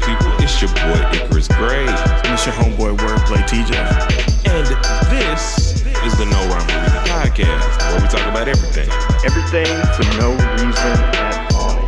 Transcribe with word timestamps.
good 0.00 0.08
people? 0.08 0.32
It's 0.38 0.60
your 0.60 0.70
boy 0.74 1.00
Icarus 1.12 1.48
Gray. 1.48 1.86
And 1.86 2.32
it's 2.32 2.46
your 2.46 2.54
homeboy 2.54 2.96
Wordplay 2.98 3.42
TJ. 3.48 3.74
And 4.46 4.66
this 5.10 5.82
is 6.04 6.16
the 6.18 6.24
No 6.24 6.38
Rhyme 6.48 6.68
or 6.68 6.82
Reason 6.82 7.00
podcast, 7.10 7.78
where 7.92 8.00
we 8.00 8.08
talk 8.08 8.26
about 8.26 8.48
everything. 8.48 8.88
Everything 9.24 9.66
for 9.94 10.04
no 10.18 10.30
reason 10.52 10.76
at 10.76 11.54
all. 11.54 11.78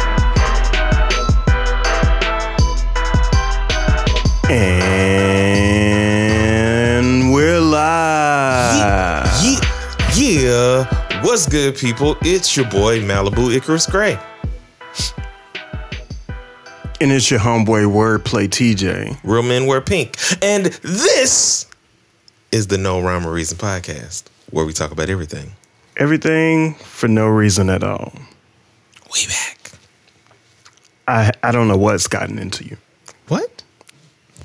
And 4.50 7.32
we're 7.32 7.60
live. 7.60 9.26
Yeah, 9.42 9.60
yeah. 10.14 10.84
What's 11.22 11.46
good, 11.48 11.76
people? 11.76 12.16
It's 12.22 12.56
your 12.56 12.66
boy 12.68 13.00
Malibu 13.00 13.54
Icarus 13.54 13.86
Gray. 13.86 14.18
And 17.02 17.10
it's 17.10 17.32
your 17.32 17.40
homeboy 17.40 17.86
Wordplay 17.92 18.46
TJ. 18.46 19.18
Real 19.24 19.42
men 19.42 19.66
wear 19.66 19.80
pink. 19.80 20.16
And 20.40 20.66
this 20.66 21.66
is 22.52 22.68
the 22.68 22.78
No 22.78 23.00
Rhyme 23.00 23.26
or 23.26 23.32
Reason 23.32 23.58
podcast, 23.58 24.26
where 24.52 24.64
we 24.64 24.72
talk 24.72 24.92
about 24.92 25.10
everything. 25.10 25.50
Everything 25.96 26.74
for 26.74 27.08
no 27.08 27.26
reason 27.26 27.70
at 27.70 27.82
all. 27.82 28.12
Way 29.12 29.26
back. 29.26 29.72
I, 31.08 31.32
I 31.42 31.50
don't 31.50 31.66
know 31.66 31.76
what's 31.76 32.06
gotten 32.06 32.38
into 32.38 32.64
you. 32.64 32.76
What? 33.26 33.64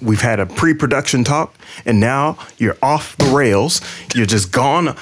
We've 0.01 0.21
had 0.21 0.39
a 0.39 0.47
pre 0.47 0.73
production 0.73 1.23
talk, 1.23 1.53
and 1.85 1.99
now 1.99 2.39
you're 2.57 2.77
off 2.81 3.15
the 3.17 3.25
rails. 3.25 3.81
You're 4.15 4.25
just 4.25 4.51
gone 4.51 4.97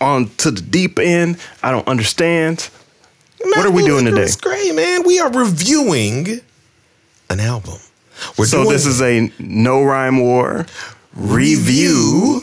on 0.00 0.30
to 0.38 0.50
the 0.50 0.62
deep 0.62 0.98
end. 0.98 1.36
I 1.62 1.72
don't 1.72 1.86
understand. 1.88 2.70
What 3.42 3.66
are 3.66 3.70
we 3.70 3.84
doing 3.84 4.06
today? 4.06 4.22
Icarus 4.22 4.36
Gray, 4.36 4.72
man. 4.72 5.02
We 5.06 5.20
are 5.20 5.30
reviewing 5.30 6.40
an 7.30 7.40
album. 7.40 7.78
We're 8.38 8.46
So 8.46 8.64
this 8.64 8.86
is 8.86 9.02
a 9.02 9.30
no 9.38 9.82
rhyme 9.82 10.18
war 10.20 10.66
review 11.14 12.42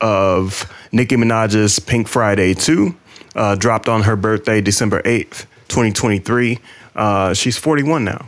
of 0.00 0.70
Nicki 0.90 1.16
Minaj's 1.16 1.78
Pink 1.78 2.08
Friday 2.08 2.54
2, 2.54 2.94
uh, 3.36 3.54
dropped 3.54 3.88
on 3.88 4.02
her 4.02 4.16
birthday, 4.16 4.60
December 4.60 5.00
8th, 5.02 5.46
2023. 5.68 6.58
Uh, 6.94 7.34
she's 7.34 7.56
41 7.56 8.04
now. 8.04 8.26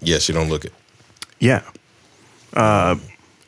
Yes, 0.00 0.22
she 0.22 0.32
don't 0.32 0.48
look 0.48 0.64
it. 0.64 0.72
Yeah. 1.38 1.62
Uh, 2.52 2.96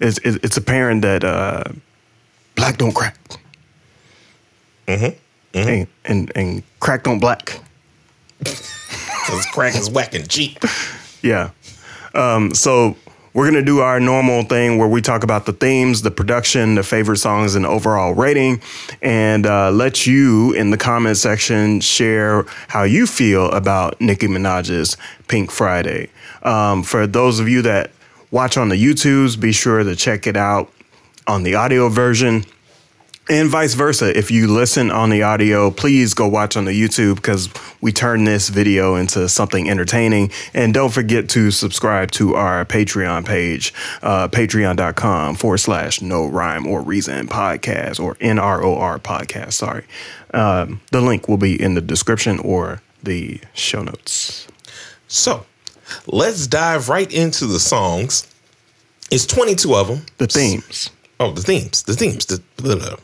it's, 0.00 0.19
it's 0.19 0.56
apparent 0.56 1.02
that 1.02 1.24
uh, 1.24 1.64
black 2.54 2.78
don't 2.78 2.94
crack. 2.94 3.19
Mm-hmm. 4.86 5.19
And, 5.54 5.86
and, 6.04 6.32
and 6.34 6.62
crack 6.80 7.04
don't 7.04 7.19
black. 7.19 7.60
Because 9.28 9.44
crack 9.44 9.74
is 9.74 9.91
whacking 9.91 10.26
cheap. 10.26 10.58
Yeah. 11.22 11.50
Um, 12.14 12.55
so 12.55 12.97
we're 13.34 13.47
gonna 13.47 13.62
do 13.62 13.80
our 13.80 14.00
normal 14.00 14.42
thing 14.42 14.78
where 14.78 14.88
we 14.88 15.00
talk 15.00 15.22
about 15.22 15.47
the 15.47 15.52
themes, 15.52 16.02
the 16.02 16.10
production, 16.10 16.75
the 16.75 16.83
favorite 16.83 17.19
songs, 17.19 17.55
and 17.55 17.64
overall 17.66 18.14
rating, 18.14 18.60
and 19.02 19.47
uh, 19.47 19.70
let 19.70 20.06
you 20.06 20.52
in 20.55 20.70
the 20.70 20.77
comment 20.77 21.16
section 21.16 21.80
share 21.80 22.44
how 22.69 22.83
you 22.83 23.06
feel 23.06 23.50
about 23.50 24.00
Nicki 24.00 24.27
Minaj's 24.27 24.97
Pink 25.28 25.50
Friday. 25.50 26.10
Um, 26.42 26.83
for 26.83 27.06
those 27.06 27.38
of 27.38 27.48
you 27.48 27.62
that 27.62 27.91
watch 28.30 28.56
on 28.56 28.70
the 28.70 28.77
YouTubes, 28.77 29.38
be 29.38 29.53
sure 29.53 29.84
to 29.84 29.94
check 29.94 30.27
it 30.27 30.36
out 30.36 30.72
on 31.27 31.42
the 31.42 31.55
audio 31.55 31.88
version. 31.88 32.44
And 33.31 33.51
vice 33.51 33.75
versa. 33.75 34.17
If 34.17 34.31
you 34.31 34.47
listen 34.47 34.91
on 34.91 35.11
the 35.11 35.23
audio, 35.23 35.71
please 35.71 36.15
go 36.15 36.27
watch 36.27 36.57
on 36.57 36.65
the 36.65 36.73
YouTube 36.73 37.17
because 37.17 37.51
we 37.83 37.93
turn 37.93 38.25
this 38.25 38.48
video 38.48 38.95
into 38.95 39.29
something 39.29 39.69
entertaining. 39.69 40.31
And 40.55 40.73
don't 40.73 40.91
forget 40.91 41.29
to 41.31 41.51
subscribe 41.51 42.11
to 42.12 42.37
our 42.37 42.65
Patreon 42.65 43.27
page, 43.27 43.75
uh, 44.00 44.28
patreon.com 44.28 45.34
forward 45.34 45.59
slash 45.59 46.00
no 46.00 46.27
rhyme 46.27 46.67
or 46.67 46.81
reason 46.81 47.28
podcast 47.28 48.00
or 48.03 48.15
NROR 48.15 48.99
podcast. 49.00 49.53
Sorry. 49.53 49.84
Um, 50.33 50.81
the 50.91 51.03
link 51.03 51.28
will 51.28 51.37
be 51.37 51.61
in 51.61 51.75
the 51.75 51.83
description 51.83 52.38
or 52.38 52.81
the 53.03 53.43
show 53.53 53.83
notes. 53.83 54.49
So 55.06 55.44
let's 56.06 56.47
dive 56.47 56.88
right 56.88 57.12
into 57.12 57.47
the 57.47 57.61
songs. 57.61 58.27
It's 59.11 59.27
22 59.27 59.75
of 59.75 59.88
them. 59.88 60.06
The 60.17 60.28
themes. 60.28 60.88
Oh, 61.21 61.33
the 61.33 61.43
themes. 61.43 61.83
The 61.83 61.93
themes. 61.93 62.25
The, 62.25 62.43
blah, 62.56 62.77
blah. 62.77 62.97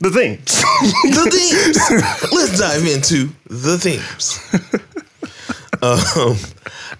The 0.00 0.10
themes. 0.10 0.44
the 1.02 1.28
themes. 1.30 2.32
Let's 2.32 2.58
dive 2.58 2.86
into 2.86 3.30
the 3.46 3.78
themes. 3.78 4.38
um, 5.82 6.36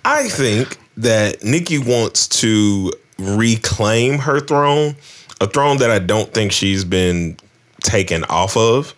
I 0.05 0.29
think 0.29 0.79
that 0.97 1.45
Nicki 1.45 1.79
wants 1.79 2.27
to 2.41 2.93
reclaim 3.19 4.19
her 4.19 4.41
throne, 4.41 4.97
a 5.41 5.47
throne 5.47 5.79
that 5.79 5.91
I 5.91 6.01
don't 6.01 6.33
think 6.35 6.51
she's 6.51 6.85
been 6.85 7.37
taken 7.81 8.25
off 8.25 8.57
of. 8.57 8.95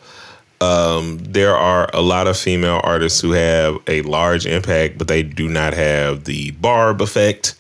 Um, 0.63 1.19
there 1.19 1.57
are 1.57 1.89
a 1.93 2.01
lot 2.01 2.27
of 2.27 2.37
female 2.37 2.81
artists 2.85 3.21
who 3.21 3.33
have 3.33 3.79
a 3.87 4.03
large 4.03 4.47
impact, 4.47 4.99
but 4.99 5.09
they 5.09 5.23
do 5.23 5.49
not 5.49 5.75
have 5.75 6.25
the 6.25 6.51
Barb 6.53 7.01
effect 7.01 7.55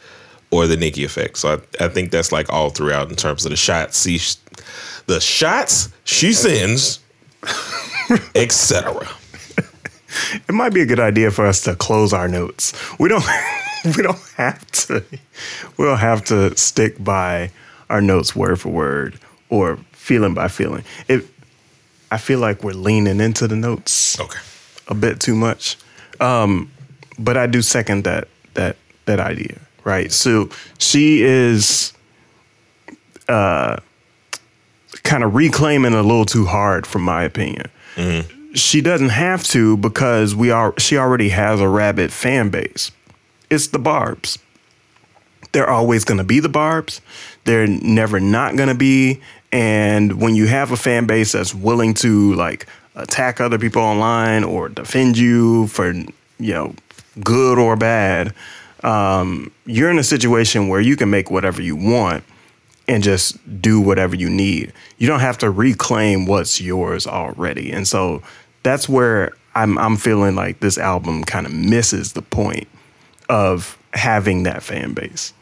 or 0.50 0.66
the 0.66 0.76
Nicki 0.76 1.04
effect. 1.04 1.38
So 1.38 1.60
I, 1.80 1.84
I 1.84 1.88
think 1.88 2.10
that's 2.10 2.32
like 2.32 2.52
all 2.52 2.70
throughout 2.70 3.08
in 3.08 3.16
terms 3.16 3.44
of 3.44 3.50
the 3.50 3.56
shots. 3.56 4.06
She, 4.06 4.18
the 5.06 5.20
shots 5.20 5.88
she 6.04 6.32
sends, 6.32 7.00
etc. 8.34 9.06
It 10.48 10.52
might 10.52 10.74
be 10.74 10.80
a 10.80 10.86
good 10.86 10.98
idea 10.98 11.30
for 11.30 11.46
us 11.46 11.60
to 11.62 11.76
close 11.76 12.12
our 12.12 12.26
notes. 12.26 12.72
We 12.98 13.08
don't 13.08 13.24
we 13.96 14.02
don't 14.02 14.18
have 14.36 14.68
to 14.72 15.04
we 15.76 15.84
don't 15.84 15.98
have 15.98 16.24
to 16.26 16.56
stick 16.56 17.02
by 17.02 17.52
our 17.88 18.00
notes 18.00 18.34
word 18.34 18.58
for 18.60 18.70
word 18.70 19.20
or 19.50 19.78
feeling 19.92 20.34
by 20.34 20.48
feeling. 20.48 20.82
It 21.06 21.24
I 22.10 22.18
feel 22.18 22.40
like 22.40 22.64
we're 22.64 22.72
leaning 22.72 23.20
into 23.20 23.46
the 23.46 23.54
notes 23.54 24.18
Okay. 24.18 24.40
a 24.88 24.94
bit 24.94 25.20
too 25.20 25.36
much. 25.36 25.76
Um, 26.18 26.72
but 27.16 27.36
I 27.36 27.46
do 27.46 27.62
second 27.62 28.02
that 28.02 28.26
that 28.54 28.76
that 29.06 29.20
idea, 29.20 29.58
right? 29.84 30.10
So 30.10 30.50
she 30.78 31.22
is 31.22 31.92
uh 33.28 33.76
kind 35.02 35.24
of 35.24 35.34
reclaiming 35.34 35.92
a 35.94 36.02
little 36.02 36.24
too 36.24 36.46
hard 36.46 36.86
from 36.86 37.02
my 37.02 37.24
opinion. 37.24 37.66
She 38.54 38.80
doesn't 38.80 39.10
have 39.10 39.44
to 39.44 39.76
because 39.76 40.34
we 40.34 40.50
are 40.50 40.74
she 40.78 40.96
already 40.96 41.28
has 41.28 41.60
a 41.60 41.68
rabid 41.68 42.12
fan 42.12 42.50
base. 42.50 42.90
It's 43.48 43.68
the 43.68 43.78
Barbs. 43.78 44.38
They're 45.52 45.70
always 45.70 46.04
going 46.04 46.18
to 46.18 46.24
be 46.24 46.40
the 46.40 46.48
Barbs. 46.48 47.00
They're 47.44 47.66
never 47.66 48.20
not 48.20 48.56
going 48.56 48.68
to 48.68 48.74
be 48.74 49.20
and 49.52 50.20
when 50.20 50.34
you 50.36 50.46
have 50.46 50.70
a 50.70 50.76
fan 50.76 51.06
base 51.06 51.32
that's 51.32 51.54
willing 51.54 51.94
to 51.94 52.34
like 52.34 52.66
attack 52.94 53.40
other 53.40 53.58
people 53.58 53.82
online 53.82 54.44
or 54.44 54.68
defend 54.68 55.18
you 55.18 55.66
for 55.68 55.92
you 55.92 56.54
know 56.54 56.74
good 57.22 57.58
or 57.58 57.76
bad, 57.76 58.32
um, 58.82 59.50
you're 59.66 59.90
in 59.90 59.98
a 59.98 60.04
situation 60.04 60.68
where 60.68 60.80
you 60.80 60.96
can 60.96 61.10
make 61.10 61.30
whatever 61.30 61.60
you 61.60 61.76
want 61.76 62.24
and 62.90 63.04
just 63.04 63.38
do 63.62 63.80
whatever 63.80 64.16
you 64.16 64.28
need. 64.28 64.72
You 64.98 65.06
don't 65.06 65.20
have 65.20 65.38
to 65.38 65.50
reclaim 65.50 66.26
what's 66.26 66.60
yours 66.60 67.06
already. 67.06 67.70
And 67.70 67.86
so 67.86 68.20
that's 68.64 68.88
where 68.88 69.30
I'm 69.54 69.78
I'm 69.78 69.96
feeling 69.96 70.34
like 70.34 70.58
this 70.58 70.76
album 70.76 71.22
kind 71.22 71.46
of 71.46 71.54
misses 71.54 72.12
the 72.12 72.22
point 72.22 72.66
of 73.28 73.78
having 73.94 74.42
that 74.42 74.62
fan 74.64 74.92
base. 74.92 75.32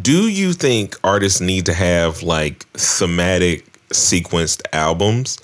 Do 0.00 0.28
you 0.28 0.52
think 0.52 0.96
artists 1.02 1.40
need 1.40 1.66
to 1.66 1.74
have 1.74 2.22
like 2.22 2.64
thematic 2.74 3.66
sequenced 3.88 4.62
albums? 4.72 5.38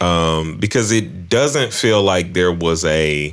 Um, 0.00 0.58
because 0.58 0.90
it 0.90 1.28
doesn't 1.28 1.72
feel 1.72 2.02
like 2.02 2.32
there 2.34 2.52
was 2.52 2.84
a 2.84 3.32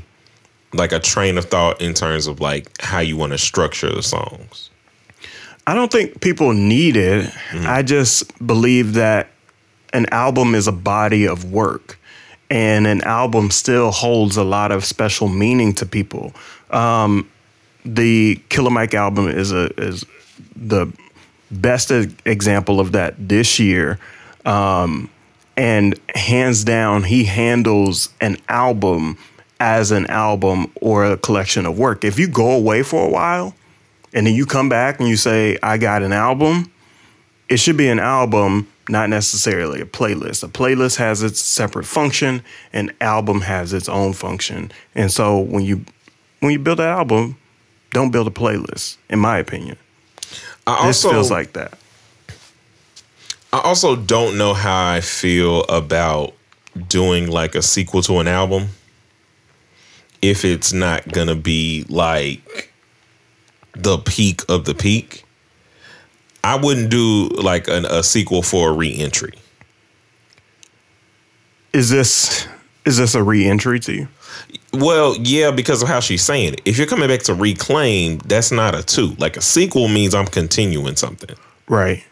like 0.73 0.91
a 0.91 0.99
train 0.99 1.39
of 1.39 1.45
thought 1.45 1.81
in 1.81 1.95
terms 1.95 2.27
of 2.27 2.39
like 2.39 2.79
how 2.79 2.99
you 2.99 3.17
want 3.17 3.31
to 3.31 3.37
structure 3.39 3.89
the 3.89 4.03
songs. 4.03 4.70
I 5.67 5.73
don't 5.73 5.91
think 5.91 6.21
people 6.21 6.53
need 6.53 6.97
it. 6.97 7.31
I 7.67 7.81
just 7.81 8.45
believe 8.45 8.93
that 8.93 9.29
an 9.93 10.07
album 10.11 10.55
is 10.55 10.67
a 10.67 10.71
body 10.71 11.27
of 11.27 11.51
work 11.51 11.99
and 12.49 12.85
an 12.85 13.01
album 13.03 13.51
still 13.51 13.91
holds 13.91 14.37
a 14.37 14.43
lot 14.43 14.71
of 14.71 14.83
special 14.83 15.29
meaning 15.29 15.73
to 15.75 15.85
people. 15.85 16.33
Um, 16.69 17.29
the 17.85 18.41
Killer 18.49 18.69
Mike 18.69 18.93
album 18.93 19.27
is 19.27 19.51
a 19.51 19.71
is 19.79 20.05
the 20.55 20.91
best 21.49 21.91
example 22.25 22.79
of 22.79 22.91
that 22.91 23.15
this 23.17 23.59
year. 23.59 23.99
Um, 24.45 25.09
and 25.57 25.99
hands 26.15 26.63
down, 26.63 27.03
he 27.03 27.23
handles 27.23 28.09
an 28.19 28.37
album 28.49 29.17
as 29.59 29.91
an 29.91 30.07
album 30.07 30.71
or 30.81 31.05
a 31.05 31.17
collection 31.17 31.65
of 31.65 31.77
work. 31.77 32.03
If 32.03 32.17
you 32.17 32.27
go 32.27 32.51
away 32.51 32.83
for 32.83 33.05
a 33.05 33.09
while 33.09 33.55
and 34.13 34.27
then 34.27 34.33
you 34.33 34.45
come 34.45 34.69
back 34.69 34.99
and 34.99 35.07
you 35.07 35.15
say, 35.15 35.57
I 35.63 35.77
got 35.77 36.03
an 36.03 36.13
album, 36.13 36.71
it 37.49 37.57
should 37.57 37.77
be 37.77 37.87
an 37.87 37.99
album, 37.99 38.67
not 38.89 39.09
necessarily 39.09 39.81
a 39.81 39.85
playlist. 39.85 40.43
A 40.43 40.47
playlist 40.47 40.97
has 40.97 41.23
its 41.23 41.39
separate 41.39 41.85
function, 41.85 42.43
an 42.73 42.91
album 43.01 43.41
has 43.41 43.73
its 43.73 43.89
own 43.89 44.13
function. 44.13 44.71
And 44.95 45.11
so 45.11 45.39
when 45.39 45.63
you 45.63 45.85
when 46.39 46.51
you 46.51 46.59
build 46.59 46.79
an 46.79 46.87
album, 46.87 47.37
don't 47.91 48.11
build 48.11 48.27
a 48.27 48.31
playlist. 48.31 48.97
In 49.09 49.19
my 49.19 49.37
opinion, 49.37 49.77
I 50.65 50.87
this 50.87 51.03
also 51.03 51.11
feels 51.11 51.31
like 51.31 51.53
that. 51.53 51.77
I 53.53 53.59
also 53.59 53.95
don't 53.97 54.37
know 54.37 54.53
how 54.53 54.91
I 54.91 55.01
feel 55.01 55.63
about 55.63 56.33
doing 56.87 57.27
like 57.27 57.53
a 57.53 57.61
sequel 57.61 58.01
to 58.03 58.19
an 58.19 58.27
album 58.27 58.69
if 60.21 60.45
it's 60.45 60.71
not 60.71 61.07
gonna 61.11 61.35
be 61.35 61.85
like 61.89 62.70
the 63.73 63.97
peak 63.97 64.41
of 64.50 64.65
the 64.65 64.73
peak. 64.73 65.23
I 66.44 66.56
wouldn't 66.56 66.89
do 66.89 67.27
like 67.29 67.68
an, 67.68 67.85
a 67.85 68.03
sequel 68.03 68.41
for 68.41 68.69
a 68.69 68.73
re-entry. 68.73 69.33
Is 71.73 71.89
this 71.89 72.47
is 72.85 72.97
this 72.97 73.15
a 73.15 73.23
re-entry 73.23 73.79
to 73.81 73.94
you? 73.94 74.07
Well, 74.73 75.15
yeah, 75.18 75.51
because 75.51 75.81
of 75.81 75.88
how 75.88 76.00
she's 76.00 76.23
saying 76.23 76.53
it. 76.53 76.62
If 76.65 76.77
you're 76.77 76.88
coming 76.88 77.09
back 77.09 77.21
to 77.23 77.33
reclaim, 77.33 78.18
that's 78.19 78.51
not 78.51 78.73
a 78.73 78.83
two. 78.83 79.15
Like 79.19 79.38
a 79.38 79.41
sequel 79.41 79.88
means 79.88 80.15
I'm 80.15 80.27
continuing 80.27 80.95
something. 80.95 81.35
Right. 81.68 82.03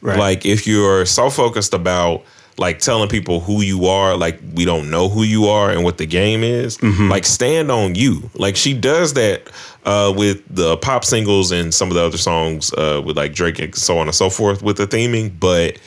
Right. 0.00 0.18
Like 0.18 0.44
if 0.44 0.66
you're 0.66 1.06
so 1.06 1.30
focused 1.30 1.74
about 1.74 2.24
like 2.58 2.78
telling 2.80 3.08
people 3.08 3.40
who 3.40 3.62
you 3.62 3.86
are, 3.86 4.16
like 4.16 4.38
we 4.54 4.64
don't 4.64 4.90
know 4.90 5.08
who 5.08 5.22
you 5.22 5.46
are 5.46 5.70
and 5.70 5.84
what 5.84 5.98
the 5.98 6.06
game 6.06 6.44
is, 6.44 6.78
Mm-hmm. 6.78 7.08
like 7.10 7.24
stand 7.24 7.70
on 7.70 7.94
you. 7.94 8.30
Like 8.34 8.56
she 8.56 8.74
does 8.74 9.14
that 9.14 9.48
uh, 9.84 10.12
with 10.16 10.42
the 10.54 10.76
pop 10.76 11.04
singles 11.04 11.50
and 11.50 11.72
some 11.74 11.88
of 11.88 11.94
the 11.94 12.02
other 12.02 12.18
songs 12.18 12.72
uh, 12.74 13.02
with 13.04 13.16
like 13.16 13.32
Drake 13.34 13.58
and 13.58 13.74
so 13.74 13.98
on 13.98 14.06
and 14.06 14.14
so 14.14 14.28
forth 14.30 14.62
with 14.62 14.76
the 14.76 14.86
theming. 14.86 15.32
But 15.40 15.78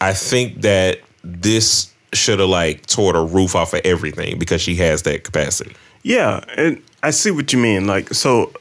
I 0.00 0.12
think 0.12 0.62
that 0.62 1.00
this 1.22 1.92
should 2.12 2.40
have 2.40 2.48
like 2.48 2.86
tore 2.86 3.12
the 3.12 3.20
roof 3.24 3.54
off 3.54 3.72
of 3.72 3.80
everything 3.84 4.38
because 4.38 4.60
she 4.60 4.74
has 4.76 5.02
that 5.02 5.22
capacity. 5.24 5.74
Yeah, 6.02 6.40
and 6.56 6.82
I 7.02 7.10
see 7.10 7.30
what 7.30 7.52
you 7.52 7.58
mean. 7.58 7.86
Like, 7.86 8.12
so 8.14 8.52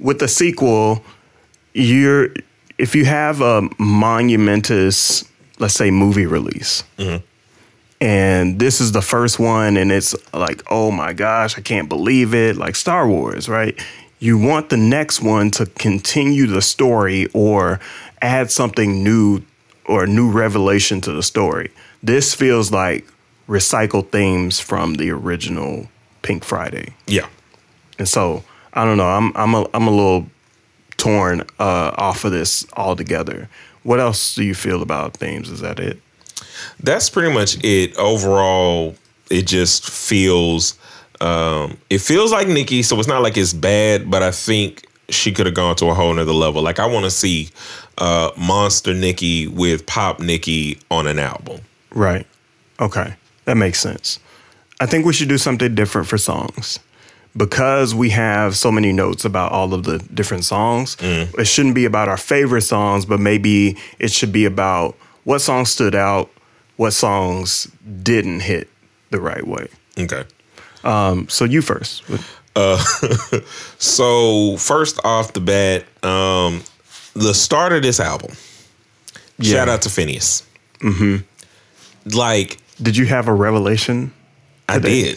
with 0.00 0.18
the 0.18 0.28
sequel, 0.28 1.02
you're 1.72 2.28
if 2.78 2.94
you 2.94 3.04
have 3.04 3.40
a 3.40 3.68
monumentous, 3.78 5.24
let's 5.58 5.74
say, 5.74 5.90
movie 5.90 6.26
release, 6.26 6.84
and 8.00 8.58
this 8.58 8.80
is 8.80 8.92
the 8.92 9.02
first 9.02 9.38
one, 9.38 9.76
and 9.76 9.90
it's 9.90 10.14
like, 10.32 10.62
oh 10.70 10.90
my 10.90 11.12
gosh, 11.12 11.58
I 11.58 11.62
can't 11.62 11.88
believe 11.88 12.34
it, 12.34 12.56
like 12.56 12.76
Star 12.76 13.08
Wars, 13.08 13.48
right? 13.48 13.78
You 14.20 14.38
want 14.38 14.68
the 14.68 14.76
next 14.76 15.20
one 15.22 15.50
to 15.52 15.66
continue 15.66 16.46
the 16.46 16.62
story 16.62 17.26
or 17.34 17.80
add 18.20 18.50
something 18.50 19.02
new 19.04 19.42
or 19.84 20.04
a 20.04 20.06
new 20.06 20.30
revelation 20.30 21.00
to 21.02 21.12
the 21.12 21.22
story. 21.22 21.70
This 22.02 22.34
feels 22.34 22.70
like 22.70 23.06
recycled 23.48 24.10
themes 24.10 24.60
from 24.60 24.94
the 24.94 25.10
original 25.10 25.88
Pink 26.22 26.44
Friday. 26.44 26.94
Yeah. 27.06 27.28
And 27.98 28.08
so 28.08 28.44
I 28.74 28.84
don't 28.84 28.96
know. 28.96 29.08
I'm 29.08 29.32
I'm 29.34 29.54
a 29.54 29.66
I'm 29.72 29.86
a 29.86 29.90
little 29.90 30.26
torn 30.96 31.40
uh, 31.58 31.92
off 31.96 32.24
of 32.24 32.32
this 32.32 32.66
altogether. 32.76 33.48
What 33.88 34.00
else 34.00 34.34
do 34.34 34.44
you 34.44 34.54
feel 34.54 34.82
about 34.82 35.16
themes? 35.16 35.50
Is 35.50 35.60
that 35.60 35.78
it? 35.80 35.98
that's 36.80 37.08
pretty 37.10 37.32
much 37.32 37.62
it 37.64 37.96
overall 37.96 38.94
it 39.30 39.46
just 39.46 39.88
feels 39.88 40.78
um 41.20 41.76
it 41.90 41.98
feels 42.00 42.30
like 42.32 42.46
nicki 42.48 42.82
so 42.82 42.98
it's 42.98 43.08
not 43.08 43.22
like 43.22 43.36
it's 43.36 43.52
bad 43.52 44.08
but 44.10 44.22
i 44.22 44.30
think 44.30 44.86
she 45.08 45.32
could 45.32 45.46
have 45.46 45.54
gone 45.54 45.74
to 45.76 45.86
a 45.86 45.94
whole 45.94 46.12
nother 46.14 46.32
level 46.32 46.62
like 46.62 46.78
i 46.78 46.86
want 46.86 47.04
to 47.04 47.10
see 47.10 47.48
uh 47.98 48.30
monster 48.36 48.94
nicki 48.94 49.46
with 49.48 49.84
pop 49.86 50.20
nicki 50.20 50.78
on 50.90 51.06
an 51.06 51.18
album 51.18 51.60
Right. 51.90 52.26
Okay. 52.80 53.14
That 53.44 53.56
makes 53.56 53.80
sense. 53.80 54.20
I 54.80 54.86
think 54.86 55.04
we 55.06 55.12
should 55.12 55.28
do 55.28 55.38
something 55.38 55.74
different 55.74 56.06
for 56.06 56.18
songs. 56.18 56.78
Because 57.38 57.94
we 57.94 58.10
have 58.10 58.56
so 58.56 58.70
many 58.70 58.92
notes 58.92 59.24
about 59.24 59.52
all 59.52 59.72
of 59.72 59.84
the 59.84 59.98
different 60.12 60.44
songs, 60.44 60.96
it 61.00 61.46
shouldn't 61.46 61.74
be 61.74 61.84
about 61.86 62.08
our 62.08 62.16
favorite 62.16 62.62
songs, 62.62 63.06
but 63.06 63.20
maybe 63.20 63.76
it 63.98 64.10
should 64.10 64.32
be 64.32 64.44
about 64.44 64.96
what 65.24 65.38
songs 65.38 65.70
stood 65.70 65.94
out, 65.94 66.30
what 66.76 66.90
songs 66.90 67.70
didn't 68.02 68.40
hit 68.40 68.68
the 69.10 69.20
right 69.20 69.46
way. 69.46 69.68
okay. 69.98 70.24
Um, 70.84 71.28
so 71.28 71.44
you 71.44 71.62
first. 71.62 72.02
so 73.78 74.56
first 74.56 74.98
off 75.04 75.32
the 75.32 75.40
bat 75.40 75.84
um 76.02 76.62
the 77.14 77.32
start 77.32 77.72
of 77.72 77.82
this 77.82 78.00
album. 78.00 78.32
Shout 79.40 79.68
out 79.68 79.82
to 79.82 79.88
finneas. 79.88 80.42
Mm-hmm. 80.80 82.16
Like 82.16 82.58
Did 82.82 82.96
you 82.96 83.06
have 83.06 83.28
a 83.28 83.34
revelation? 83.34 84.12
I 84.68 84.78
did. 84.78 85.16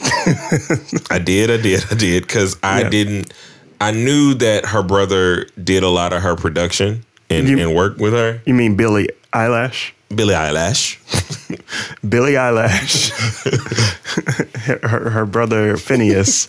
I 1.12 1.20
did. 1.20 1.52
I 1.52 1.58
did. 1.58 1.84
I 1.92 1.96
did. 1.96 2.24
Because 2.24 2.58
I 2.64 2.82
Yeah. 2.82 2.90
didn't. 2.90 3.34
I 3.82 3.92
knew 3.92 4.34
that 4.36 4.66
her 4.68 4.84
brother 4.84 5.48
did 5.62 5.84
a 5.84 5.90
lot 5.90 6.14
of 6.14 6.22
her 6.22 6.36
production 6.36 7.04
and, 7.30 7.48
You- 7.50 7.60
and 7.60 7.76
work 7.76 7.98
with 7.98 8.14
her. 8.14 8.42
You 8.46 8.54
mean 8.54 8.76
Billie 8.76 9.10
Eyelash? 9.34 9.94
Billie 10.14 10.36
Eyelash. 10.36 11.00
Billie 12.08 12.36
Eyelash, 12.38 13.10
her, 14.84 15.10
her 15.10 15.26
brother 15.26 15.76
Finneas, 15.78 16.48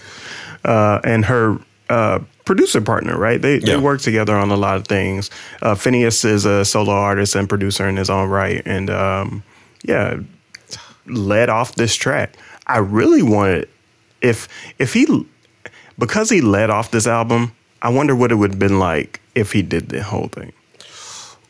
uh, 0.64 1.00
and 1.04 1.24
her 1.24 1.58
uh, 1.88 2.18
producer 2.44 2.80
partner, 2.80 3.16
right? 3.16 3.40
They, 3.40 3.58
they 3.60 3.72
Yeah. 3.72 3.80
work 3.80 4.00
together 4.00 4.34
on 4.36 4.50
a 4.50 4.56
lot 4.56 4.76
of 4.76 4.86
things. 4.88 5.30
Uh, 5.62 5.74
Finneas 5.74 6.24
is 6.24 6.44
a 6.44 6.64
solo 6.64 6.92
artist 6.92 7.34
and 7.36 7.48
producer 7.48 7.88
in 7.88 7.96
his 7.96 8.10
own 8.10 8.28
right. 8.28 8.62
And 8.66 8.90
um, 8.90 9.42
yeah, 9.84 10.18
led 11.06 11.48
off 11.48 11.74
this 11.76 11.94
track. 11.94 12.34
I 12.66 12.78
really 12.78 13.22
wanted, 13.22 13.68
if, 14.20 14.48
if 14.78 14.92
he, 14.92 15.26
because 15.98 16.30
he 16.30 16.40
led 16.40 16.70
off 16.70 16.90
this 16.90 17.06
album, 17.06 17.52
I 17.82 17.88
wonder 17.88 18.14
what 18.14 18.32
it 18.32 18.36
would 18.36 18.52
have 18.52 18.58
been 18.58 18.78
like 18.78 19.20
if 19.34 19.52
he 19.52 19.62
did 19.62 19.88
the 19.88 20.02
whole 20.02 20.28
thing. 20.28 20.52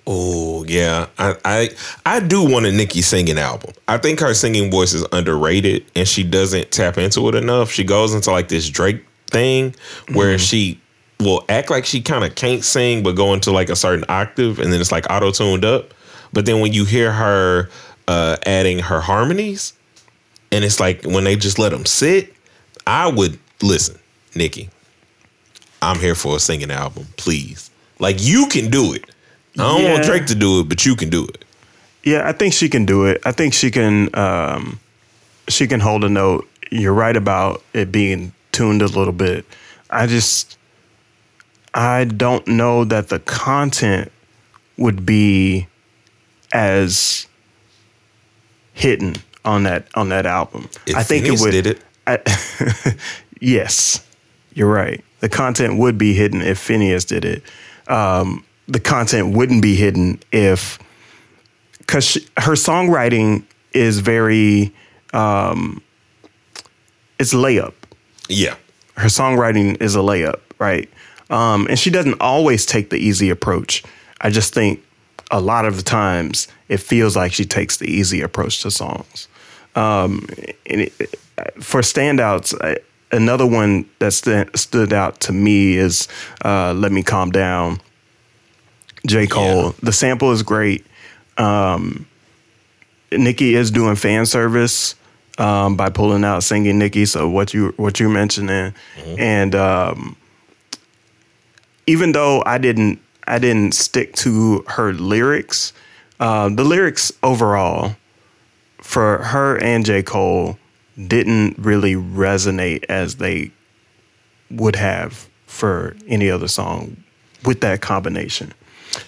Oh 0.04 0.64
yeah, 0.64 1.06
I, 1.16 1.36
I 1.44 1.68
I 2.04 2.20
do 2.20 2.42
want 2.42 2.66
a 2.66 2.72
Nicki 2.72 3.02
singing 3.02 3.38
album. 3.38 3.72
I 3.86 3.98
think 3.98 4.18
her 4.18 4.34
singing 4.34 4.68
voice 4.68 4.94
is 4.94 5.06
underrated, 5.12 5.84
and 5.94 6.08
she 6.08 6.24
doesn't 6.24 6.72
tap 6.72 6.98
into 6.98 7.28
it 7.28 7.36
enough. 7.36 7.70
She 7.70 7.84
goes 7.84 8.12
into 8.12 8.32
like 8.32 8.48
this 8.48 8.68
Drake 8.68 9.04
thing 9.28 9.76
where 10.12 10.38
she 10.38 10.80
will 11.20 11.44
act 11.48 11.70
like 11.70 11.86
she 11.86 12.00
kind 12.00 12.24
of 12.24 12.34
can't 12.34 12.64
sing, 12.64 13.04
but 13.04 13.12
go 13.12 13.32
into 13.32 13.52
like 13.52 13.68
a 13.68 13.76
certain 13.76 14.04
octave, 14.08 14.58
and 14.58 14.72
then 14.72 14.80
it's 14.80 14.90
like 14.90 15.06
auto 15.08 15.30
tuned 15.30 15.64
up. 15.64 15.94
But 16.32 16.46
then 16.46 16.60
when 16.60 16.72
you 16.72 16.84
hear 16.84 17.12
her 17.12 17.70
uh, 18.08 18.38
adding 18.44 18.80
her 18.80 19.00
harmonies, 19.00 19.72
and 20.52 20.64
it's 20.64 20.78
like 20.78 21.04
when 21.04 21.24
they 21.24 21.34
just 21.34 21.58
let 21.58 21.70
them 21.70 21.86
sit, 21.86 22.32
I 22.86 23.08
would 23.08 23.38
listen, 23.62 23.98
Nicki. 24.36 24.68
I'm 25.80 25.98
here 25.98 26.14
for 26.14 26.36
a 26.36 26.38
singing 26.38 26.70
album, 26.70 27.06
please. 27.16 27.70
Like 27.98 28.16
you 28.20 28.46
can 28.46 28.70
do 28.70 28.92
it. 28.92 29.04
I 29.58 29.62
don't 29.62 29.90
want 29.90 30.04
Drake 30.04 30.26
to 30.26 30.34
do 30.34 30.60
it, 30.60 30.68
but 30.68 30.86
you 30.86 30.94
can 30.94 31.08
do 31.08 31.24
it. 31.26 31.44
Yeah, 32.04 32.28
I 32.28 32.32
think 32.32 32.52
she 32.52 32.68
can 32.68 32.84
do 32.84 33.06
it. 33.06 33.20
I 33.24 33.32
think 33.32 33.54
she 33.54 33.70
can 33.70 34.14
um, 34.14 34.78
she 35.48 35.66
can 35.66 35.80
hold 35.80 36.04
a 36.04 36.08
note. 36.08 36.48
You're 36.70 36.92
right 36.92 37.16
about 37.16 37.62
it 37.72 37.90
being 37.90 38.32
tuned 38.52 38.82
a 38.82 38.86
little 38.86 39.12
bit. 39.12 39.44
I 39.90 40.06
just 40.06 40.58
I 41.74 42.04
don't 42.04 42.46
know 42.46 42.84
that 42.84 43.08
the 43.08 43.18
content 43.20 44.12
would 44.76 45.06
be 45.06 45.66
as 46.52 47.26
hidden 48.74 49.16
on 49.44 49.64
that 49.64 49.86
on 49.94 50.08
that 50.10 50.26
album. 50.26 50.68
If 50.86 50.96
I 50.96 51.02
think 51.02 51.26
Finneas 51.26 51.34
it 51.34 51.40
would 51.40 51.50
did 51.50 51.66
it. 51.66 51.82
I, 52.06 52.96
yes, 53.40 54.04
you're 54.54 54.70
right. 54.70 55.04
The 55.20 55.28
content 55.28 55.78
would 55.78 55.98
be 55.98 56.14
hidden 56.14 56.42
if 56.42 56.58
Finneas 56.58 57.06
did 57.06 57.24
it. 57.24 57.42
Um, 57.88 58.44
the 58.66 58.80
content 58.80 59.36
wouldn't 59.36 59.62
be 59.62 59.74
hidden 59.74 60.20
if, 60.32 60.78
because 61.78 62.14
her 62.38 62.52
songwriting 62.52 63.44
is 63.72 64.00
very, 64.00 64.74
um, 65.12 65.82
it's 67.18 67.32
layup. 67.32 67.74
Yeah. 68.28 68.56
Her 68.96 69.08
songwriting 69.08 69.80
is 69.80 69.94
a 69.94 70.00
layup, 70.00 70.40
right? 70.58 70.88
Um, 71.30 71.66
and 71.68 71.78
she 71.78 71.90
doesn't 71.90 72.20
always 72.20 72.66
take 72.66 72.90
the 72.90 72.98
easy 72.98 73.30
approach. 73.30 73.82
I 74.20 74.30
just 74.30 74.54
think 74.54 74.82
a 75.30 75.40
lot 75.40 75.64
of 75.64 75.76
the 75.76 75.82
times 75.82 76.48
it 76.68 76.78
feels 76.78 77.16
like 77.16 77.32
she 77.32 77.44
takes 77.44 77.78
the 77.78 77.86
easy 77.86 78.20
approach 78.20 78.62
to 78.62 78.70
songs. 78.70 79.28
Um, 79.74 80.26
and 80.66 80.82
it, 80.82 80.92
for 81.60 81.80
standouts, 81.80 82.54
I, 82.62 82.78
another 83.10 83.46
one 83.46 83.88
that 83.98 84.12
st- 84.12 84.56
stood 84.56 84.92
out 84.92 85.20
to 85.20 85.32
me 85.32 85.76
is 85.76 86.08
uh, 86.44 86.72
"Let 86.74 86.92
Me 86.92 87.02
Calm 87.02 87.30
Down." 87.30 87.80
J. 89.06 89.26
Cole. 89.26 89.64
Yeah. 89.64 89.72
The 89.82 89.92
sample 89.92 90.30
is 90.30 90.42
great. 90.42 90.86
Um, 91.38 92.06
Nicki 93.10 93.54
is 93.54 93.70
doing 93.70 93.96
fan 93.96 94.26
service 94.26 94.94
um, 95.38 95.76
by 95.76 95.90
pulling 95.90 96.24
out 96.24 96.42
singing 96.42 96.78
Nicki. 96.78 97.04
So 97.04 97.28
what 97.28 97.52
you 97.52 97.74
what 97.76 97.98
you 98.00 98.08
mentioning, 98.08 98.74
and 99.18 99.54
um, 99.54 100.16
even 101.86 102.12
though 102.12 102.42
I 102.46 102.58
didn't 102.58 103.00
I 103.26 103.38
didn't 103.38 103.72
stick 103.72 104.14
to 104.16 104.64
her 104.68 104.92
lyrics, 104.92 105.72
uh, 106.20 106.48
the 106.48 106.64
lyrics 106.64 107.12
overall 107.22 107.96
for 108.82 109.18
her 109.18 109.56
and 109.58 109.86
J. 109.86 110.02
Cole 110.02 110.58
didn't 111.06 111.58
really 111.58 111.94
resonate 111.94 112.84
as 112.88 113.16
they 113.16 113.50
would 114.50 114.76
have 114.76 115.28
for 115.46 115.96
any 116.06 116.30
other 116.30 116.48
song 116.48 117.02
with 117.44 117.60
that 117.62 117.80
combination. 117.80 118.52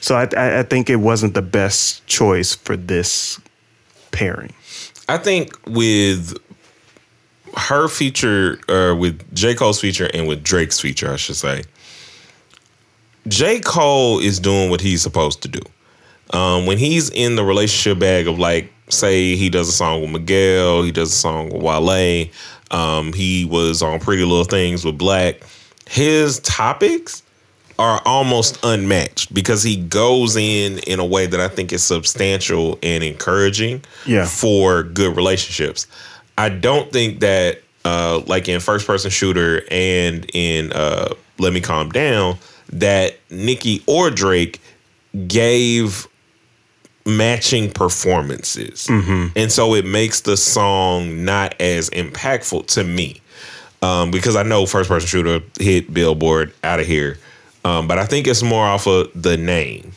So 0.00 0.16
I, 0.16 0.28
I, 0.36 0.60
I 0.60 0.62
think 0.62 0.88
it 0.88 0.96
wasn't 0.96 1.34
the 1.34 1.42
best 1.42 2.06
choice 2.06 2.54
for 2.54 2.76
this 2.76 3.38
pairing. 4.10 4.52
I 5.08 5.18
think 5.18 5.58
with 5.66 6.36
her 7.56 7.88
feature, 7.88 8.58
or 8.68 8.94
with 8.94 9.34
J. 9.34 9.54
Cole's 9.54 9.80
feature 9.80 10.08
and 10.14 10.26
with 10.26 10.42
Drake's 10.42 10.80
feature, 10.80 11.12
I 11.12 11.16
should 11.16 11.36
say, 11.36 11.64
J. 13.28 13.60
Cole 13.60 14.18
is 14.18 14.40
doing 14.40 14.70
what 14.70 14.80
he's 14.80 15.02
supposed 15.02 15.42
to 15.42 15.48
do. 15.48 15.60
Um, 16.30 16.66
when 16.66 16.78
he's 16.78 17.10
in 17.10 17.36
the 17.36 17.44
relationship 17.44 17.98
bag 17.98 18.26
of 18.26 18.38
like, 18.38 18.72
say 18.98 19.36
he 19.36 19.48
does 19.50 19.68
a 19.68 19.72
song 19.72 20.02
with 20.02 20.10
Miguel, 20.10 20.82
he 20.82 20.92
does 20.92 21.10
a 21.12 21.16
song 21.16 21.50
with 21.50 21.62
Wale, 21.62 22.28
um, 22.70 23.12
he 23.12 23.44
was 23.44 23.82
on 23.82 24.00
Pretty 24.00 24.22
Little 24.24 24.44
Things 24.44 24.84
with 24.84 24.98
6LACK. 24.98 25.42
His 25.88 26.38
topics 26.40 27.22
are 27.78 28.00
almost 28.04 28.58
unmatched 28.62 29.34
because 29.34 29.62
he 29.62 29.76
goes 29.76 30.36
in 30.36 30.78
in 30.86 31.00
a 31.00 31.04
way 31.04 31.26
that 31.26 31.40
I 31.40 31.48
think 31.48 31.72
is 31.72 31.82
substantial 31.82 32.78
and 32.82 33.02
encouraging 33.04 33.82
Yeah. 34.06 34.26
for 34.26 34.82
good 34.84 35.14
relationships. 35.16 35.86
I 36.38 36.48
don't 36.48 36.90
think 36.92 37.20
that 37.20 37.60
uh, 37.84 38.22
like 38.26 38.48
in 38.48 38.60
first 38.60 38.86
person 38.86 39.10
shooter 39.10 39.62
and 39.70 40.24
in 40.32 40.72
uh, 40.72 41.14
Let 41.38 41.52
Me 41.52 41.60
Calm 41.60 41.90
Down 41.90 42.38
that 42.72 43.18
Nicki 43.30 43.82
or 43.86 44.08
Drake 44.10 44.60
gave 45.26 46.06
matching 47.06 47.70
performances. 47.70 48.88
And 48.88 49.52
so 49.52 49.74
it 49.74 49.84
makes 49.84 50.22
the 50.22 50.36
song 50.36 51.24
not 51.24 51.54
as 51.60 51.90
impactful 51.90 52.66
to 52.68 52.84
me. 52.84 53.20
Um, 53.82 54.10
because 54.10 54.34
I 54.34 54.42
know 54.42 54.64
first 54.64 54.88
person 54.88 55.06
shooter 55.06 55.40
hit 55.60 55.92
Billboard 55.92 56.54
out 56.64 56.80
of 56.80 56.86
here. 56.86 57.18
Um, 57.66 57.86
but 57.86 57.98
I 57.98 58.06
think 58.06 58.26
it's 58.26 58.42
more 58.42 58.64
off 58.64 58.86
of 58.86 59.10
the 59.14 59.36
name 59.36 59.92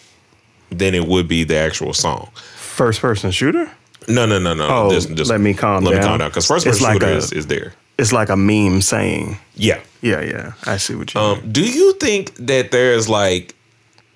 than 0.70 0.94
it 0.94 1.06
would 1.08 1.28
be 1.30 1.46
the 1.46 1.56
actual 1.56 1.94
song. 1.94 2.30
First 2.58 3.00
person 3.00 3.32
shooter? 3.32 3.72
No, 4.10 4.26
no, 4.26 4.40
no, 4.40 4.54
no. 4.54 4.68
Oh, 4.70 4.92
Just- 4.92 5.14
just 5.16 5.30
Let 5.30 5.40
Me 5.40 5.54
Calm 5.54 5.84
let 5.86 5.92
Down. 5.92 6.00
me 6.02 6.06
calm 6.08 6.20
down. 6.20 6.30
Because 6.30 6.46
first 6.48 6.66
person 6.66 6.84
like 6.84 6.94
shooter 6.96 7.08
a- 7.08 7.16
is, 7.18 7.32
is 7.32 7.48
there. 7.48 7.74
It's 7.98 8.12
like 8.12 8.30
a 8.30 8.36
meme 8.38 8.82
saying. 8.82 9.38
Yeah. 9.56 9.80
Yeah, 10.02 10.22
yeah. 10.22 10.52
I 10.66 10.78
see 10.78 10.96
what 10.96 11.14
you 11.14 11.20
Um, 11.20 11.50
do 11.52 11.64
you 11.64 11.94
think 11.94 12.36
that 12.36 12.72
there's 12.72 13.08
like 13.10 13.56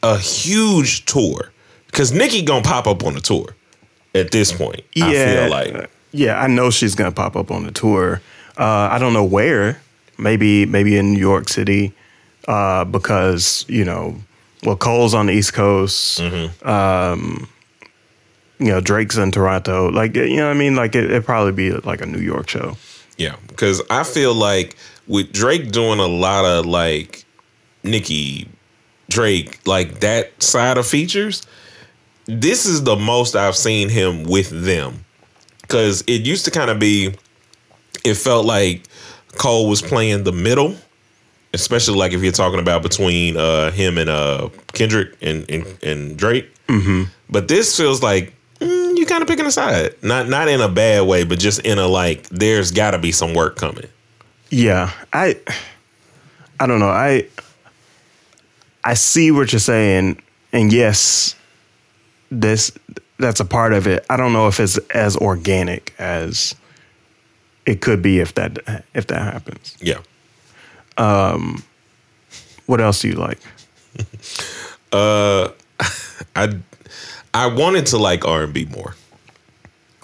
a 0.03 0.17
huge 0.17 1.05
tour? 1.05 1.51
Because 1.91 2.11
Nicki 2.11 2.41
gonna 2.41 2.63
pop 2.63 2.87
up 2.87 3.03
on 3.03 3.13
the 3.13 3.21
tour 3.21 3.55
at 4.15 4.31
this 4.31 4.51
point. 4.51 4.81
yeah, 4.93 5.05
I 5.05 5.13
feel 5.13 5.49
like 5.49 5.89
yeah, 6.11 6.41
I 6.41 6.47
know 6.47 6.69
she's 6.69 6.95
gonna 6.95 7.11
pop 7.11 7.35
up 7.35 7.51
on 7.51 7.65
the 7.65 7.71
tour. 7.71 8.21
Uh, 8.57 8.89
I 8.91 8.97
don't 8.99 9.13
know 9.13 9.23
where. 9.23 9.81
Maybe 10.17 10.65
maybe 10.65 10.97
in 10.97 11.13
New 11.13 11.19
York 11.19 11.49
City, 11.49 11.93
uh, 12.47 12.85
because 12.85 13.65
you 13.67 13.85
know, 13.85 14.15
well, 14.63 14.75
Cole's 14.75 15.13
on 15.13 15.27
the 15.27 15.33
East 15.33 15.53
Coast. 15.53 16.19
Mm-hmm. 16.19 16.67
Um, 16.67 17.49
you 18.59 18.67
know, 18.67 18.79
Drake's 18.79 19.17
in 19.17 19.31
Toronto. 19.31 19.89
Like 19.89 20.15
you 20.15 20.37
know, 20.37 20.47
what 20.47 20.55
I 20.55 20.59
mean, 20.59 20.75
like 20.75 20.95
it, 20.95 21.05
it'd 21.05 21.25
probably 21.25 21.53
be 21.53 21.71
like 21.71 22.01
a 22.01 22.05
New 22.05 22.19
York 22.19 22.49
show. 22.49 22.77
Yeah, 23.17 23.35
because 23.47 23.81
I 23.89 24.03
feel 24.03 24.33
like 24.33 24.77
with 25.07 25.31
Drake 25.31 25.71
doing 25.71 25.99
a 25.99 26.07
lot 26.07 26.45
of 26.45 26.65
like 26.65 27.25
Nicki, 27.83 28.47
Drake, 29.09 29.59
like 29.65 30.01
that 30.01 30.41
side 30.41 30.77
of 30.77 30.85
features, 30.85 31.45
this 32.39 32.65
is 32.65 32.83
the 32.83 32.95
most 32.95 33.35
I've 33.35 33.55
seen 33.55 33.89
him 33.89 34.23
with 34.23 34.49
them. 34.49 35.05
Because 35.61 36.03
it 36.07 36.25
used 36.25 36.45
to 36.45 36.51
kind 36.51 36.69
of 36.69 36.79
be, 36.79 37.13
it 38.03 38.15
felt 38.15 38.45
like 38.45 38.83
Cole 39.37 39.67
was 39.69 39.81
playing 39.81 40.23
the 40.23 40.31
middle, 40.31 40.75
especially 41.53 41.97
like 41.97 42.13
if 42.13 42.21
you're 42.21 42.31
talking 42.31 42.59
about 42.59 42.83
between 42.83 43.37
uh, 43.37 43.71
him 43.71 43.97
and 43.97 44.09
uh, 44.09 44.49
Kendrick 44.73 45.15
and, 45.21 45.49
and, 45.49 45.65
and 45.83 46.17
Drake. 46.17 46.49
Mm-hmm. 46.67 47.03
But 47.29 47.47
this 47.47 47.75
feels 47.75 48.01
like 48.01 48.33
mm, 48.59 48.97
you 48.97 49.05
kind 49.05 49.21
of 49.21 49.27
picking 49.27 49.45
a 49.45 49.51
side, 49.51 49.95
not 50.01 50.29
not 50.29 50.47
in 50.47 50.61
a 50.61 50.69
bad 50.69 51.07
way, 51.07 51.23
but 51.23 51.39
just 51.39 51.59
in 51.61 51.79
a 51.79 51.87
like 51.87 52.27
there's 52.29 52.71
got 52.71 52.91
to 52.91 52.97
be 52.97 53.11
some 53.11 53.33
work 53.33 53.55
coming. 53.55 53.87
Yeah, 54.49 54.91
I 55.13 55.37
I 56.59 56.67
don't 56.67 56.79
know. 56.79 56.89
I 56.89 57.27
I 58.83 58.93
see 58.93 59.31
what 59.31 59.51
you're 59.51 59.59
saying, 59.59 60.21
and 60.51 60.71
yes, 60.71 61.35
this 62.31 62.71
that's 63.19 63.39
a 63.39 63.45
part 63.45 63.73
of 63.73 63.87
it. 63.87 64.05
I 64.09 64.17
don't 64.17 64.33
know 64.33 64.47
if 64.47 64.59
it's 64.59 64.77
as 64.95 65.15
organic 65.17 65.93
as 65.99 66.55
it 67.65 67.81
could 67.81 68.01
be 68.01 68.19
if 68.19 68.33
that 68.35 68.85
if 68.95 69.07
that 69.07 69.21
happens. 69.21 69.77
Yeah. 69.81 69.99
What 72.65 72.81
else 72.81 73.01
do 73.01 73.09
you 73.09 73.15
like? 73.15 73.39
I 74.93 76.59
I 77.33 77.47
wanted 77.47 77.85
to 77.87 77.97
like 77.97 78.25
R 78.25 78.43
and 78.43 78.53
B 78.53 78.65
more. 78.65 78.95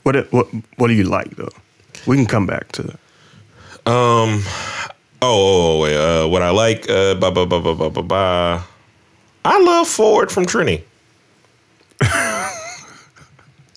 What 0.04 0.32
what 0.34 0.48
what 0.78 0.88
do 0.88 0.94
you 0.94 1.06
like 1.06 1.36
though? 1.38 1.52
We 2.06 2.18
can 2.18 2.26
come 2.26 2.46
back 2.46 2.72
to 2.74 2.84
that. 2.84 3.00
Oh, 3.86 4.90
oh, 5.22 5.78
oh 5.78 5.80
wait. 5.82 5.96
Uh, 5.98 6.28
what 6.28 6.42
I 6.42 6.52
like? 6.52 6.90
Uh, 6.90 7.16
ba 7.16 7.32
ba 7.32 7.46
ba 7.46 7.62
ba 7.62 7.76
ba 7.76 7.90
ba 7.90 8.04
ba. 8.04 8.66
I 9.46 9.62
love 9.62 9.88
Forward 9.88 10.32
from 10.32 10.46
Trini. 10.46 10.84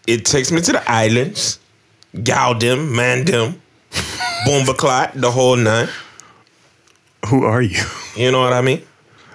It 0.06 0.24
takes 0.24 0.50
me 0.52 0.60
to 0.62 0.72
the 0.72 0.90
islands, 0.90 1.58
Gaudim, 2.14 2.88
Mandem, 2.94 3.54
Boomba 4.46 5.12
the 5.14 5.30
whole 5.30 5.56
nine. 5.56 5.88
Who 7.28 7.44
are 7.44 7.62
you? 7.62 7.82
You 8.16 8.32
know 8.32 8.40
what 8.40 8.52
I 8.52 8.60
mean? 8.62 8.82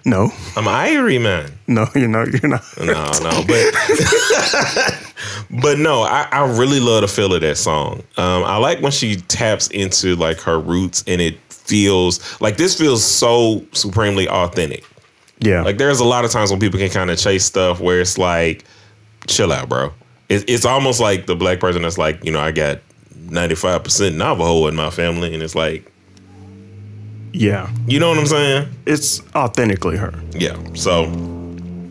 No, 0.07 0.25
I'm 0.55 0.65
Irie 0.65 1.19
man. 1.21 1.51
no, 1.67 1.87
you're 1.95 2.07
not. 2.07 2.27
You're 2.27 2.49
not. 2.49 2.63
No, 2.79 3.11
no, 3.23 3.43
but 3.47 3.73
but 5.49 5.79
no, 5.79 6.03
I, 6.03 6.27
I 6.31 6.57
really 6.57 6.79
love 6.79 7.01
the 7.01 7.07
feel 7.07 7.33
of 7.33 7.41
that 7.41 7.57
song. 7.57 8.03
Um, 8.17 8.43
I 8.43 8.57
like 8.57 8.81
when 8.81 8.91
she 8.91 9.15
taps 9.15 9.67
into 9.69 10.15
like 10.15 10.39
her 10.41 10.59
roots 10.59 11.03
and 11.07 11.21
it 11.21 11.39
feels 11.49 12.39
like 12.39 12.57
this 12.57 12.77
feels 12.77 13.03
so 13.03 13.65
supremely 13.71 14.29
authentic. 14.29 14.83
Yeah, 15.39 15.63
Like 15.63 15.77
there's 15.77 15.99
a 15.99 16.05
lot 16.05 16.23
of 16.23 16.31
times 16.31 16.51
when 16.51 16.59
people 16.59 16.79
can 16.79 16.89
kind 16.89 17.09
of 17.09 17.17
chase 17.17 17.43
stuff 17.43 17.81
where 17.81 17.99
it's 17.99 18.17
like, 18.17 18.63
chill 19.27 19.51
out, 19.51 19.67
bro. 19.67 19.91
It's 20.29 20.43
it's 20.47 20.65
almost 20.65 20.99
like 20.99 21.25
the 21.25 21.35
black 21.35 21.59
person 21.59 21.83
that's 21.83 21.97
like, 21.97 22.23
you 22.23 22.31
know, 22.31 22.39
I 22.39 22.51
got 22.51 22.79
95% 23.27 24.15
Navajo 24.15 24.67
in 24.67 24.75
my 24.75 24.89
family, 24.89 25.33
and 25.33 25.41
it's 25.43 25.55
like, 25.55 25.91
yeah. 27.33 27.69
you 27.87 27.99
know 27.99 28.09
what 28.09 28.17
I'm 28.17 28.25
saying? 28.27 28.69
It's 28.85 29.21
authentically 29.35 29.97
her. 29.97 30.13
Yeah. 30.31 30.57
So 30.73 31.03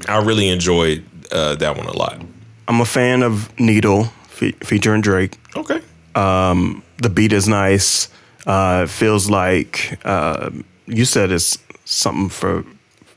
I 0.08 0.18
really 0.18 0.48
enjoyed 0.48 1.04
uh, 1.30 1.56
that 1.56 1.76
one 1.76 1.86
a 1.86 1.96
lot. 1.96 2.20
I'm 2.66 2.80
a 2.80 2.86
fan 2.86 3.22
of 3.22 3.58
Needle 3.58 4.04
fe- 4.28 4.52
featuring 4.62 5.00
Drake. 5.00 5.36
Okay. 5.56 5.80
the 6.14 7.10
beat 7.12 7.32
is 7.32 7.48
nice. 7.48 8.08
Uh, 8.46 8.82
it 8.84 8.90
feels 8.90 9.30
like 9.30 9.98
uh, 10.04 10.50
you 10.86 11.04
said 11.04 11.30
it's 11.30 11.58
something 11.84 12.28
for 12.28 12.64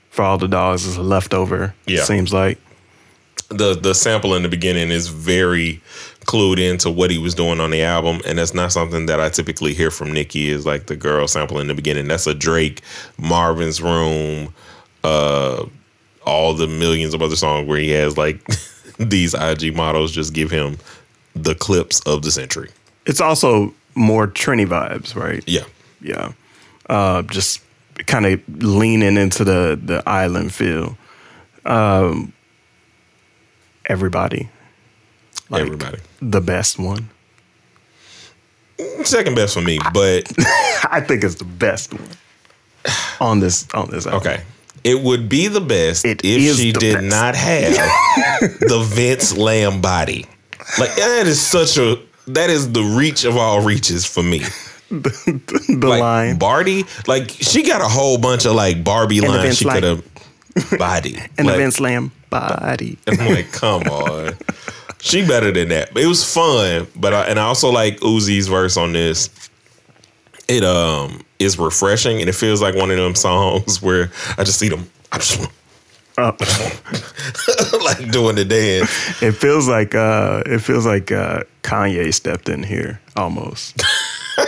for 0.10 0.24
all 0.24 0.38
the 0.38 0.48
dogs 0.48 0.86
is 0.86 0.98
a 0.98 1.04
leftover. 1.04 1.76
Yeah. 1.86 2.04
seems 2.04 2.34
like 2.34 2.58
the 3.50 3.76
the 3.76 3.94
sample 3.94 4.36
in 4.36 4.44
the 4.44 4.50
beginning 4.50 4.90
is 4.90 5.08
very 5.08 5.82
clued 6.26 6.60
into 6.60 6.92
what 6.92 7.10
he 7.10 7.18
was 7.18 7.34
doing 7.34 7.60
on 7.60 7.72
the 7.72 7.82
album, 7.82 8.22
and 8.26 8.38
that's 8.38 8.54
not 8.54 8.72
something 8.72 9.06
that 9.06 9.20
I 9.20 9.30
typically 9.30 9.74
hear 9.74 9.92
from 9.92 10.12
Nicki. 10.12 10.50
Is 10.50 10.66
like 10.66 10.88
the 10.88 10.96
girl 10.96 11.28
sample 11.28 11.60
in 11.60 11.68
the 11.68 11.76
beginning. 11.76 12.08
That's 12.08 12.28
a 12.28 12.34
Drake, 12.34 12.82
Marvin's 13.18 13.82
Room, 13.82 14.54
uh, 15.04 15.66
all 16.26 16.54
the 16.54 16.68
millions 16.68 17.14
of 17.14 17.22
other 17.22 17.36
songs 17.36 17.68
where 17.68 17.80
he 17.80 17.92
has 17.92 18.18
like 18.18 18.46
these 19.00 19.34
IG 19.34 19.76
models 19.76 20.12
just 20.12 20.34
give 20.34 20.52
him 20.52 20.78
the 21.36 21.56
clips 21.56 22.02
of 22.02 22.24
the 22.24 22.32
century. 22.32 22.70
it's 23.06 23.22
also 23.22 23.74
more 23.96 24.28
Trini 24.28 24.68
vibes, 24.68 25.16
right? 25.16 25.44
Yeah, 25.48 25.64
Yeah, 26.02 26.34
uh, 26.90 27.22
just 27.24 27.62
kind 28.06 28.26
of 28.26 28.42
leaning 28.62 29.18
into 29.18 29.44
the 29.44 29.80
the 29.82 30.04
island 30.08 30.54
feel. 30.54 30.98
Um, 31.66 32.34
everybody, 33.88 34.50
Like- 35.50 35.62
everybody. 35.64 35.98
the 36.22 36.42
best 36.42 36.78
one. 36.80 37.10
Second 39.04 39.36
best 39.36 39.56
for 39.56 39.62
me, 39.62 39.80
but 39.92 40.32
I 40.92 41.02
think 41.02 41.24
it's 41.24 41.36
the 41.36 41.46
best 41.46 41.94
one 41.94 42.10
on 43.20 43.40
this 43.40 43.68
on 43.74 43.90
this 43.90 44.06
album. 44.06 44.20
okay. 44.22 44.42
It 44.84 45.02
would 45.02 45.28
be 45.28 45.48
the 45.48 45.60
best 45.60 46.06
It 46.06 46.22
if 46.24 46.56
she 46.58 46.72
did 46.72 46.94
best. 46.96 47.06
not 47.06 47.36
have 47.36 47.74
the 48.60 48.86
Vince 48.88 49.36
Lombardi. 49.36 50.26
Like 50.80 50.96
that 50.96 51.26
is 51.26 51.42
such 51.42 51.78
a 51.78 51.98
that 52.28 52.50
is 52.52 52.72
the 52.72 52.84
reach 52.84 53.24
of 53.26 53.36
all 53.36 53.62
reaches 53.62 54.06
for 54.06 54.22
me. 54.22 54.40
the 54.92 55.80
Like 55.82 56.00
line 56.02 56.38
Barty, 56.38 56.86
like 57.08 57.32
she 57.32 57.64
got 57.64 57.82
a 57.82 57.88
whole 57.88 58.20
bunch 58.20 58.46
of 58.46 58.54
like 58.54 58.84
Barbie 58.84 59.22
the 59.22 59.28
lines 59.28 59.58
she 59.58 59.66
could 59.66 59.84
have 59.84 60.04
body. 60.78 61.18
and 61.38 61.48
like, 61.48 61.56
the 61.56 61.64
Vince 61.64 61.80
Lamb 61.80 62.12
body. 62.30 62.98
I'm 63.08 63.18
like, 63.30 63.52
come 63.52 63.84
on. 63.84 64.34
She 65.00 65.26
better 65.26 65.52
than 65.52 65.70
that. 65.70 65.96
It 65.96 66.08
was 66.08 66.24
fun, 66.24 66.88
but 66.96 67.14
I, 67.14 67.24
and 67.26 67.40
I 67.40 67.44
also 67.44 67.70
like 67.70 68.00
Uzi's 68.00 68.48
verse 68.48 68.78
on 68.78 68.94
this. 68.94 69.30
it 70.48 70.64
um 70.64 71.24
is 71.40 71.60
refreshing 71.60 72.20
and 72.20 72.28
it 72.30 72.34
feels 72.34 72.62
like 72.64 72.74
one 72.74 72.90
of 72.90 72.98
them 72.98 73.14
songs 73.14 73.80
where 73.86 74.12
I 74.38 74.44
just 74.44 74.58
see 74.60 74.70
them. 74.70 74.90
I 75.12 75.18
just 75.20 75.40
want 75.40 75.52
Uh, 76.18 76.32
like 77.84 78.10
doing 78.12 78.36
the 78.36 78.44
dance. 78.46 79.22
it 79.22 79.34
feels 79.34 79.68
like 79.68 79.94
uh, 79.94 80.42
it 80.48 80.60
feels 80.60 80.84
like 80.86 81.12
uh, 81.12 81.44
Kanye 81.62 82.12
stepped 82.14 82.50
in 82.50 82.64
here 82.64 83.00
almost. 83.16 83.82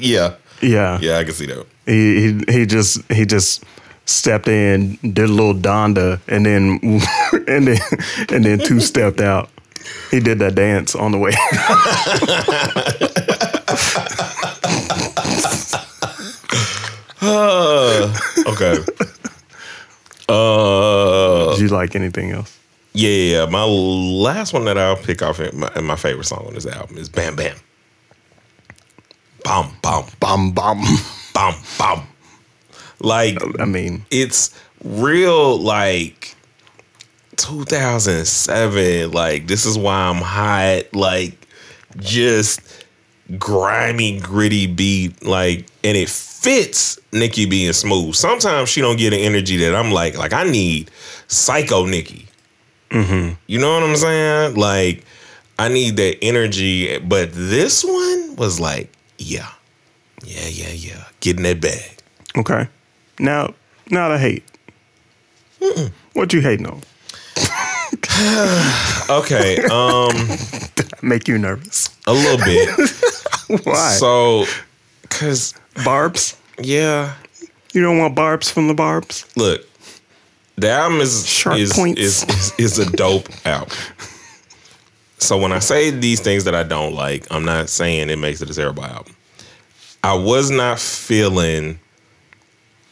Yeah, 0.00 0.34
Yeah, 0.62 0.98
yeah, 1.00 1.18
I 1.18 1.24
can 1.24 1.32
see 1.32 1.46
that. 1.46 1.66
He 1.86 2.44
he 2.46 2.52
he 2.60 2.66
just 2.66 3.00
he 3.10 3.24
just 3.26 3.64
stepped 4.10 4.48
in, 4.48 4.96
did 5.02 5.18
a 5.18 5.26
little 5.28 5.54
Donda, 5.54 6.20
and 6.28 6.44
then 6.46 6.78
and 7.48 7.68
then 7.68 7.78
and 8.30 8.44
then 8.44 8.58
two 8.58 8.80
stepped 8.80 9.20
out. 9.20 9.50
He 10.10 10.20
did 10.20 10.38
that 10.40 10.54
dance 10.54 10.94
on 10.94 11.12
the 11.12 11.18
way. 11.18 11.32
Okay. 18.46 18.76
Uh, 20.28 21.50
Did 21.52 21.60
you 21.60 21.68
like 21.68 21.94
anything 21.96 22.30
else? 22.30 22.58
yeah, 22.92 23.08
yeah, 23.08 23.44
yeah. 23.44 23.50
My 23.50 23.64
last 23.64 24.52
one 24.52 24.64
that 24.66 24.78
I'll 24.78 24.96
pick 24.96 25.22
off, 25.22 25.38
and 25.38 25.58
my, 25.58 25.80
my 25.80 25.96
favorite 25.96 26.24
song 26.24 26.44
on 26.46 26.54
this 26.54 26.66
album 26.66 26.98
is 26.98 27.08
"Bam 27.08 27.36
Bam." 27.36 27.56
Bam, 29.44 29.70
bam, 29.82 30.04
Bum 30.20 30.52
bum. 30.52 30.82
bam, 31.34 31.54
bam. 31.78 32.02
Like 33.00 33.38
I 33.58 33.64
mean, 33.64 34.04
it's 34.10 34.54
real 34.84 35.58
like 35.58 36.36
2007 37.36 39.12
like 39.12 39.46
this 39.46 39.64
is 39.64 39.78
why 39.78 39.94
i'm 39.94 40.16
hot 40.16 40.82
like 40.92 41.46
just 41.98 42.60
grimy 43.38 44.18
gritty 44.20 44.66
beat 44.66 45.22
like 45.24 45.66
and 45.84 45.96
it 45.96 46.08
fits 46.08 46.98
nicki 47.12 47.44
being 47.46 47.72
smooth. 47.72 48.14
Sometimes 48.14 48.68
she 48.68 48.80
don't 48.80 48.96
get 48.96 49.12
an 49.12 49.20
energy 49.20 49.56
that 49.58 49.74
i'm 49.74 49.90
like 49.90 50.16
like 50.16 50.32
i 50.32 50.44
need 50.44 50.90
psycho 51.28 51.86
nicki. 51.86 52.26
Mm-hmm. 52.90 53.34
You 53.46 53.58
know 53.58 53.74
what 53.74 53.82
i'm 53.82 53.96
saying? 53.96 54.56
Like 54.56 55.04
i 55.58 55.68
need 55.68 55.96
that 55.96 56.18
energy 56.22 56.98
but 56.98 57.30
this 57.32 57.84
one 57.84 58.36
was 58.36 58.58
like 58.58 58.90
yeah 59.18 59.50
yeah 60.24 60.48
yeah 60.48 60.72
yeah 60.72 61.04
getting 61.20 61.44
that 61.44 61.60
bag. 61.60 61.98
Okay. 62.36 62.68
Now, 63.20 63.54
now 63.90 64.08
the 64.08 64.18
hate. 64.18 64.42
What 66.14 66.32
you 66.32 66.40
hating 66.40 66.66
on? 66.66 66.82
okay 69.10 69.58
um 69.70 70.12
Make 71.02 71.28
you 71.28 71.38
nervous? 71.38 71.88
a 72.06 72.12
little 72.12 72.38
bit 72.44 72.68
Why? 73.64 73.92
So, 73.98 74.44
cause 75.08 75.54
barbs? 75.84 76.36
yeah, 76.60 77.14
You 77.72 77.82
don't 77.82 77.98
want 77.98 78.14
barbs 78.14 78.50
from 78.50 78.68
the 78.68 78.74
barbs? 78.74 79.26
look, 79.36 79.66
the 80.56 80.70
album 80.70 81.00
is 81.00 81.26
Sharp 81.26 81.58
is, 81.58 81.72
points. 81.72 82.00
is 82.00 82.22
is 82.24 82.52
is 82.58 82.78
a 82.78 82.90
dope 82.92 83.28
album. 83.46 83.76
So 85.18 85.36
when 85.36 85.52
I 85.52 85.58
say 85.58 85.90
these 85.90 86.20
things 86.20 86.44
that 86.44 86.54
I 86.54 86.62
don't 86.62 86.94
like, 86.94 87.26
I'm 87.30 87.44
not 87.44 87.68
saying 87.68 88.08
it 88.10 88.16
makes 88.18 88.40
it 88.40 88.48
a 88.50 88.54
terrible 88.54 88.84
album. 88.84 89.14
I 90.02 90.14
was 90.14 90.50
not 90.50 90.78
feeling 90.78 91.78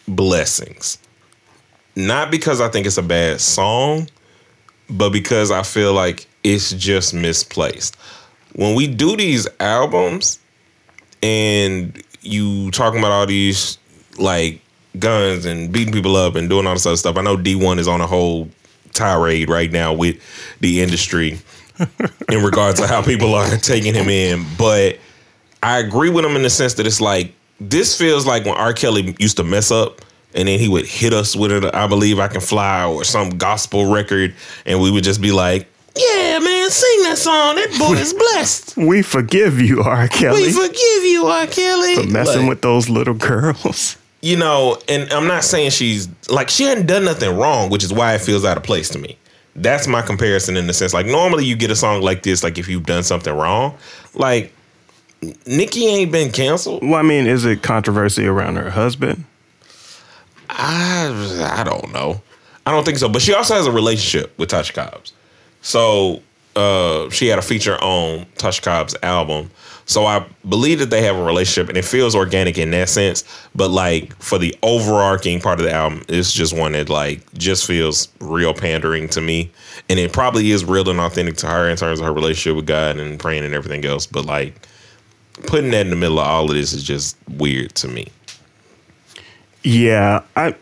blessings. 0.09 0.99
Not 1.97 2.31
because 2.31 2.61
I 2.61 2.69
think 2.69 2.87
it's 2.87 2.99
a 2.99 3.03
bad 3.03 3.41
song, 3.41 4.09
but 4.89 5.11
because 5.11 5.51
I 5.51 5.63
feel 5.63 5.93
like 5.93 6.27
it's 6.45 6.73
just 6.73 7.13
misplaced. 7.13 7.97
When 8.55 8.75
we 8.75 8.87
do 8.87 9.17
these 9.17 9.47
albums 9.61 10.39
and 11.23 12.03
you 12.23 12.71
talking 12.71 12.99
about 12.99 13.13
all 13.13 13.27
these 13.27 13.79
like 14.19 14.61
guns 14.99 15.45
and 15.45 15.73
beating 15.73 15.93
people 15.93 16.17
up 16.17 16.35
and 16.35 16.49
doing 16.49 16.67
all 16.67 16.75
this 16.75 16.87
other 16.87 16.97
stuff, 16.97 17.17
I 17.17 17.23
know 17.23 17.37
D1 17.37 17.79
is 17.79 17.89
on 17.89 18.01
a 18.01 18.07
whole 18.07 18.49
tirade 18.93 19.51
right 19.51 19.71
now 19.71 19.93
with 19.93 20.21
the 20.61 20.81
industry 20.81 21.39
in 22.29 22.43
regards 22.43 22.81
to 22.81 22.87
how 22.87 23.03
people 23.03 23.35
are 23.35 23.57
taking 23.59 23.95
him 23.95 24.09
in. 24.09 24.45
But 24.57 24.99
I 25.63 25.79
agree 25.79 26.11
with 26.11 26.25
him 26.25 26.37
in 26.37 26.43
the 26.43 26.51
sense 26.51 26.75
that 26.75 26.87
it's 26.87 27.01
like 27.01 27.33
this 27.61 27.97
feels 27.97 28.27
like 28.27 28.45
when 28.45 28.55
R. 28.55 28.73
Kelly 28.73 29.15
used 29.19 29.37
to 29.39 29.45
mess 29.45 29.71
up 29.71 30.01
and 30.35 30.47
then 30.49 30.59
he 30.59 30.69
would 30.69 30.87
hit 30.87 31.13
us 31.13 31.35
with 31.35 31.51
it, 31.53 31.75
I 31.75 31.87
believe 31.87 32.19
I 32.19 32.29
can 32.29 32.41
fly 32.41 32.85
or 32.85 33.03
some 33.05 33.31
gospel 33.31 33.91
record, 33.91 34.35
and 34.67 34.81
we 34.81 34.91
would 34.91 35.03
just 35.05 35.21
be 35.21 35.33
like, 35.33 35.67
Yeah, 35.97 36.39
man, 36.39 36.71
sing 36.71 37.03
that 37.05 37.19
song. 37.19 37.57
That 37.57 37.75
boy 37.79 37.95
is 37.95 38.13
blessed. 38.35 38.77
We 38.77 39.03
forgive 39.03 39.61
you, 39.61 39.83
R. 39.83 40.07
Kelly, 40.09 40.43
We 40.45 40.53
forgive 40.53 41.05
you, 41.05 41.27
R. 41.27 41.47
Kelly. 41.47 41.97
for 41.97 42.07
messing 42.11 42.43
Like, 42.43 42.49
with 42.51 42.63
those 42.63 42.89
little 42.89 43.15
girls. 43.15 43.97
you 44.23 44.37
know, 44.37 44.79
and 44.89 45.11
I'm 45.13 45.27
not 45.27 45.45
saying 45.45 45.71
she's 45.71 46.09
like 46.29 46.49
she 46.51 46.65
hadn't 46.65 46.87
done 46.87 47.05
nothing 47.05 47.37
wrong, 47.37 47.71
which 47.71 47.83
is 47.85 47.93
why 47.93 48.15
it 48.15 48.21
feels 48.21 48.45
out 48.45 48.57
of 48.57 48.63
place 48.63 48.89
to 48.91 48.99
me. 48.99 49.17
That's 49.57 49.89
my 49.89 50.03
comparison 50.03 50.57
in 50.57 50.67
the 50.69 50.73
sense 50.73 50.93
like 50.95 51.07
normally 51.07 51.45
you 51.45 51.57
get 51.57 51.71
a 51.71 51.77
song 51.77 52.03
like 52.03 52.23
this, 52.23 52.45
like 52.45 52.59
if 52.59 52.69
you've 52.69 52.87
done 52.87 53.03
something 53.03 53.35
wrong, 53.35 53.77
like 54.15 54.53
Nicki 55.47 55.87
ain't 55.87 56.13
been 56.13 56.31
canceled. 56.31 56.83
Well, 56.83 56.95
I 56.95 57.03
mean, 57.03 57.27
is 57.27 57.45
it 57.45 57.63
controversy 57.63 58.27
around 58.27 58.57
her 58.57 58.71
husband? 58.71 59.25
I 60.51 61.59
I 61.59 61.65
don't 61.65 61.93
know. 61.93 62.23
I 62.67 62.71
don't 62.71 62.85
think 62.85 62.99
so. 62.99 63.09
But 63.09 63.23
she 63.23 63.35
also 63.35 63.55
has 63.55 63.67
a 63.67 63.73
relationship 63.73 64.37
with 64.39 64.51
Tasha 64.51 64.75
Cobbs. 64.75 65.13
So 65.63 66.23
uh, 66.55 67.09
she 67.11 67.29
had 67.29 67.39
a 67.39 67.43
feature 67.43 67.77
on 67.83 68.27
Tasha 68.37 68.63
Cobb's 68.63 68.95
album. 69.03 69.51
So 69.87 70.05
I 70.05 70.27
believe 70.47 70.81
that 70.81 70.91
they 70.91 71.03
have 71.03 71.17
a 71.17 71.25
relationship 71.25 71.71
and 71.71 71.79
it 71.79 71.85
feels 71.85 72.15
organic 72.15 72.59
in 72.59 72.71
that 72.73 72.91
sense. 72.91 73.25
But 73.55 73.71
like 73.71 74.15
for 74.21 74.37
the 74.37 74.55
overarching 74.63 75.41
part 75.41 75.61
of 75.61 75.65
the 75.65 75.73
album, 75.73 76.05
it's 76.09 76.31
just 76.31 76.57
one 76.57 76.73
that 76.73 76.91
like 76.91 77.33
just 77.35 77.67
feels 77.67 78.09
real 78.21 78.53
pandering 78.53 79.09
to 79.09 79.23
me. 79.23 79.51
And 79.89 79.99
it 79.99 80.13
probably 80.13 80.51
is 80.51 80.65
real 80.65 80.89
and 80.91 81.01
authentic 81.01 81.39
to 81.39 81.47
her 81.47 81.71
in 81.71 81.77
terms 81.79 82.01
of 82.01 82.07
her 82.07 82.13
relationship 82.13 82.57
with 82.57 82.67
God 82.67 82.99
and 82.99 83.19
praying 83.19 83.45
and 83.45 83.55
everything 83.55 83.85
else. 83.87 84.05
But 84.05 84.27
like 84.27 84.69
putting 85.47 85.71
that 85.71 85.87
in 85.87 85.91
the 85.91 85.97
middle 85.97 86.19
of 86.19 86.27
all 86.27 86.51
of 86.51 86.57
this 86.57 86.73
is 86.73 86.83
just 86.83 87.17
weird 87.29 87.75
to 87.77 87.89
me. 87.89 88.09
Yeah, 89.63 90.23
I 90.37 90.55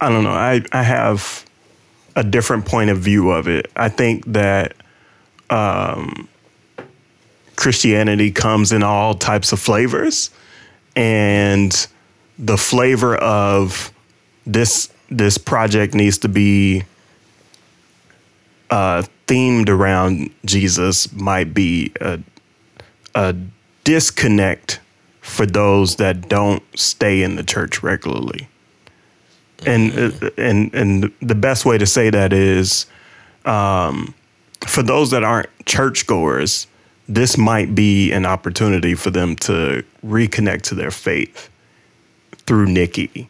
I 0.00 0.08
don't 0.08 0.24
know. 0.24 0.30
I 0.30 0.62
I 0.72 0.82
have 0.82 1.44
a 2.16 2.24
different 2.24 2.66
point 2.66 2.90
of 2.90 2.98
view 2.98 3.30
of 3.30 3.48
it. 3.48 3.70
I 3.76 3.88
think 3.88 4.24
that 4.32 4.74
um, 5.50 6.28
Christianity 7.56 8.30
comes 8.30 8.72
in 8.72 8.82
all 8.82 9.14
types 9.14 9.52
of 9.52 9.60
flavors, 9.60 10.30
and 10.96 11.86
the 12.38 12.56
flavor 12.56 13.16
of 13.16 13.92
this 14.46 14.92
this 15.10 15.38
project 15.38 15.94
needs 15.94 16.18
to 16.18 16.28
be 16.28 16.84
uh, 18.70 19.04
themed 19.26 19.68
around 19.68 20.30
Jesus 20.44 21.12
might 21.12 21.52
be 21.52 21.92
a, 22.00 22.18
a 23.14 23.36
disconnect 23.84 24.80
for 25.20 25.46
those 25.46 25.96
that 25.96 26.28
don't 26.28 26.62
stay 26.78 27.22
in 27.22 27.36
the 27.36 27.42
church 27.42 27.82
regularly. 27.82 28.48
And 29.64 29.92
uh, 29.96 30.30
and 30.36 30.74
and 30.74 31.12
the 31.20 31.36
best 31.36 31.64
way 31.64 31.78
to 31.78 31.86
say 31.86 32.10
that 32.10 32.32
is, 32.32 32.86
um, 33.44 34.14
for 34.66 34.82
those 34.82 35.12
that 35.12 35.22
aren't 35.22 35.48
churchgoers, 35.66 36.66
this 37.08 37.38
might 37.38 37.74
be 37.74 38.10
an 38.12 38.26
opportunity 38.26 38.94
for 38.94 39.10
them 39.10 39.36
to 39.36 39.84
reconnect 40.04 40.62
to 40.62 40.74
their 40.74 40.90
faith 40.90 41.48
through 42.46 42.66
Nicki, 42.66 43.28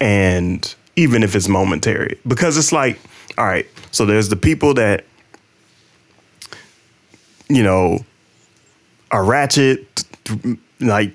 and 0.00 0.74
even 0.96 1.22
if 1.22 1.36
it's 1.36 1.48
momentary, 1.48 2.18
because 2.26 2.56
it's 2.56 2.72
like, 2.72 2.98
all 3.36 3.46
right, 3.46 3.66
so 3.90 4.06
there's 4.06 4.30
the 4.30 4.36
people 4.36 4.72
that, 4.74 5.04
you 7.48 7.62
know, 7.62 8.04
are 9.10 9.24
ratchet 9.24 10.04
like 10.80 11.12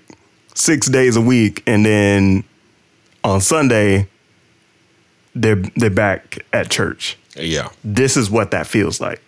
six 0.54 0.88
days 0.88 1.16
a 1.16 1.22
week, 1.22 1.64
and 1.68 1.86
then 1.86 2.44
on 3.24 3.42
Sunday 3.42 4.08
they're 5.34 5.56
they're 5.76 5.90
back 5.90 6.40
at 6.54 6.70
church. 6.70 7.18
Yeah. 7.36 7.70
This 7.84 8.16
is 8.16 8.30
what 8.30 8.52
that 8.52 8.68
feels 8.68 9.02
like. 9.02 9.22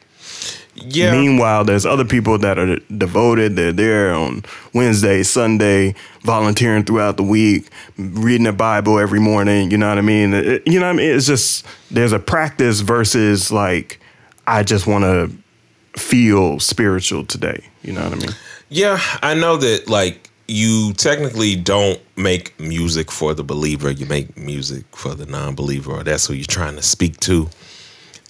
Yeah. 0.76 1.12
Meanwhile, 1.12 1.66
there's 1.66 1.86
other 1.88 2.06
people 2.06 2.38
that 2.38 2.60
are 2.60 2.76
devoted. 2.96 3.56
They're 3.56 3.72
there 3.74 4.14
on 4.14 4.44
Wednesday, 4.74 5.24
Sunday, 5.24 5.96
volunteering 6.22 6.84
throughout 6.84 7.18
the 7.18 7.24
week, 7.24 7.70
reading 7.98 8.44
the 8.44 8.54
Bible 8.54 9.00
every 9.00 9.20
morning. 9.20 9.72
You 9.72 9.78
know 9.80 9.90
what 9.90 9.98
I 9.98 10.02
mean? 10.02 10.34
It- 10.36 10.68
you 10.68 10.80
know 10.80 10.86
what 10.86 10.94
I 10.94 10.98
mean? 10.98 11.16
It's 11.16 11.26
just 11.26 11.66
there's 11.90 12.12
a 12.14 12.20
practice 12.20 12.82
versus 12.82 13.52
like 13.52 14.00
I 14.46 14.64
just 14.64 14.86
want 14.88 15.04
to 15.04 15.32
feel 16.00 16.60
spiritual 16.60 17.26
today. 17.26 17.66
You 17.82 17.94
know 17.94 18.04
what 18.04 18.14
I 18.14 18.16
mean? 18.18 18.36
Yeah, 18.70 19.00
I 19.22 19.34
know 19.34 19.58
that 19.58 19.88
like 19.90 20.30
you 20.48 20.94
technically 20.94 21.56
don't 21.56 22.00
make 22.18 22.58
music 22.60 23.12
for 23.12 23.34
the 23.34 23.44
believer. 23.44 23.92
You 23.92 24.06
make 24.06 24.38
music 24.38 24.86
for 24.96 25.14
the 25.14 25.26
non-believer, 25.26 25.92
or 25.92 26.04
that's 26.04 26.26
who 26.28 26.34
you're 26.34 26.46
trying 26.46 26.76
to 26.76 26.82
speak 26.82 27.20
to. 27.22 27.50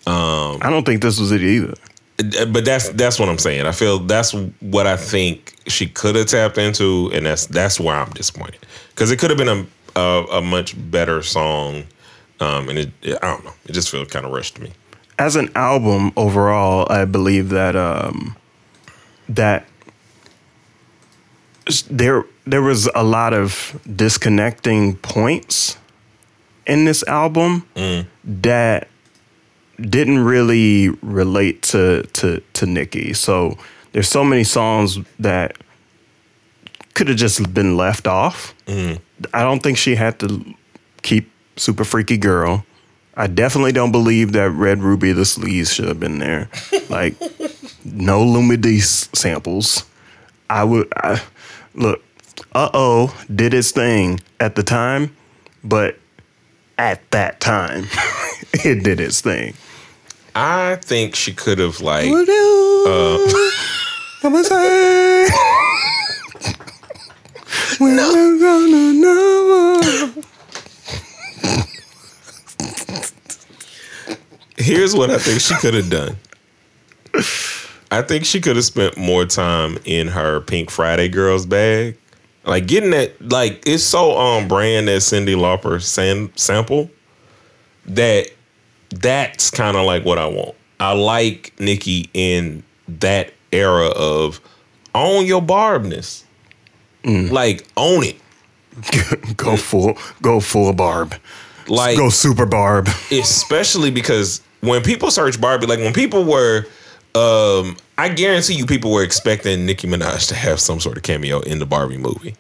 Um, 0.05 0.59
I 0.61 0.69
don't 0.69 0.85
think 0.85 1.01
this 1.01 1.19
was 1.19 1.31
it 1.31 1.41
either. 1.41 1.73
Uh, 2.19 2.45
But 2.45 2.65
that's 2.65 2.89
that's 2.89 3.19
what 3.19 3.29
I'm 3.29 3.37
saying. 3.37 3.65
I 3.65 3.71
feel 3.71 3.99
that's 3.99 4.33
what 4.59 4.87
I 4.87 4.97
think 4.97 5.55
she 5.67 5.87
could 5.87 6.15
have 6.15 6.27
tapped 6.27 6.57
into, 6.57 7.11
and 7.13 7.25
that's 7.25 7.45
that's 7.47 7.79
why 7.79 7.95
I'm 7.97 8.09
disappointed 8.11 8.65
because 8.89 9.11
it 9.11 9.17
could 9.19 9.29
have 9.29 9.37
been 9.37 9.67
a, 9.95 9.99
a 9.99 10.25
a 10.37 10.41
much 10.41 10.75
better 10.91 11.21
song, 11.23 11.83
um, 12.39 12.69
and 12.69 12.79
it, 12.79 12.91
it 13.01 13.17
I 13.21 13.27
don't 13.31 13.43
know, 13.43 13.53
it 13.65 13.73
just 13.73 13.89
feels 13.89 14.07
kind 14.07 14.25
of 14.25 14.31
rushed 14.31 14.55
to 14.55 14.61
me. 14.63 14.71
As 15.19 15.35
an 15.35 15.49
album 15.55 16.11
overall, 16.15 16.87
I 16.91 17.05
believe 17.05 17.49
that 17.49 17.75
um, 17.75 18.35
that 19.29 19.65
there 21.89 22.25
there 22.45 22.61
was 22.61 22.89
a 22.95 23.03
lot 23.03 23.33
of 23.33 23.79
disconnecting 23.95 24.95
points 24.97 25.77
in 26.65 26.85
this 26.85 27.03
album 27.07 27.67
mm. 27.75 28.05
that 28.23 28.87
didn't 29.79 30.19
really 30.19 30.89
relate 31.01 31.61
to 31.63 32.03
to 32.13 32.41
to 32.53 32.65
Nicki. 32.65 33.13
So 33.13 33.57
there's 33.91 34.09
so 34.09 34.23
many 34.23 34.43
songs 34.43 34.99
that 35.19 35.57
could 36.93 37.07
have 37.07 37.17
just 37.17 37.53
been 37.53 37.77
left 37.77 38.07
off. 38.07 38.55
Mm. 38.65 38.99
I 39.33 39.43
don't 39.43 39.61
think 39.61 39.77
she 39.77 39.95
had 39.95 40.19
to 40.19 40.55
keep 41.03 41.31
Super 41.55 41.83
Freaky 41.83 42.17
Girl. 42.17 42.65
I 43.15 43.27
definitely 43.27 43.71
don't 43.71 43.91
believe 43.91 44.33
that 44.33 44.51
Red 44.51 44.83
Ruby 44.83 45.11
the 45.11 45.23
Sleaze 45.23 45.73
should 45.73 45.87
have 45.87 45.99
been 45.99 46.19
there. 46.19 46.49
Like 46.89 47.19
no 47.83 48.23
Lumidee's 48.23 49.09
samples. 49.13 49.83
I 50.49 50.63
would 50.63 50.87
I, 50.95 51.21
look. 51.77 52.03
Uh 52.53 52.69
oh, 52.73 53.17
did 53.33 53.53
its 53.53 53.71
thing 53.71 54.19
at 54.39 54.55
the 54.55 54.63
time, 54.63 55.15
but 55.63 55.97
at 56.77 57.09
that 57.11 57.39
time, 57.39 57.87
it 58.53 58.83
did 58.83 58.99
its 58.99 59.21
thing. 59.21 59.53
I 60.35 60.75
think 60.75 61.15
she 61.15 61.33
could 61.33 61.57
have 61.57 61.81
like 61.81 62.05
I'ma 64.23 64.41
say. 64.43 65.27
We're 67.79 68.39
gonna 68.39 68.93
know. 68.93 70.13
Here's 74.57 74.95
what 74.95 75.09
I 75.11 75.17
think 75.17 75.41
she 75.41 75.55
could 75.55 75.73
have 75.75 75.89
done. 75.89 76.17
I 77.91 78.01
think 78.01 78.25
she 78.25 78.41
could 78.41 78.55
have 78.55 78.65
spent 78.65 78.97
more 78.97 79.25
time 79.25 79.77
in 79.85 80.07
her 80.07 80.41
Pink 80.41 80.69
Friday 80.69 81.07
girls 81.09 81.45
bag. 81.45 81.97
Like 82.45 82.67
getting 82.67 82.91
that 82.91 83.29
like 83.29 83.63
it's 83.65 83.83
so 83.83 84.11
on 84.11 84.47
brand 84.47 84.87
that 84.87 85.01
Cyndi 85.01 85.35
Lauper 85.35 85.81
sam- 85.81 86.31
sample 86.35 86.89
that 87.85 88.27
that's 88.89 89.49
kind 89.49 89.75
of 89.75 89.85
like 89.85 90.05
what 90.05 90.17
I 90.17 90.27
want. 90.27 90.55
I 90.79 90.93
like 90.93 91.53
Nicki 91.59 92.09
in 92.13 92.63
that 92.87 93.33
era 93.51 93.87
of 93.87 94.39
own 94.95 95.25
your 95.25 95.41
barbness. 95.41 96.23
Mm. 97.03 97.31
Like 97.31 97.65
own 97.75 98.03
it. 98.03 98.17
go 99.37 99.57
full, 99.57 99.97
go 100.21 100.39
full 100.39 100.71
barb. 100.73 101.15
Like 101.67 101.97
Go 101.97 102.09
super 102.09 102.45
barb. 102.45 102.87
especially 103.11 103.91
because 103.91 104.41
when 104.61 104.83
people 104.83 105.11
search 105.11 105.39
Barbie, 105.41 105.65
like 105.67 105.79
when 105.79 105.93
people 105.93 106.23
were, 106.23 106.65
um, 107.15 107.77
I 107.97 108.09
guarantee 108.09 108.55
you, 108.55 108.65
people 108.65 108.91
were 108.91 109.03
expecting 109.03 109.65
Nicki 109.65 109.87
Minaj 109.87 110.27
to 110.27 110.35
have 110.35 110.59
some 110.59 110.79
sort 110.79 110.97
of 110.97 111.03
cameo 111.03 111.39
in 111.39 111.59
the 111.59 111.65
Barbie 111.65 111.97
movie, 111.97 112.35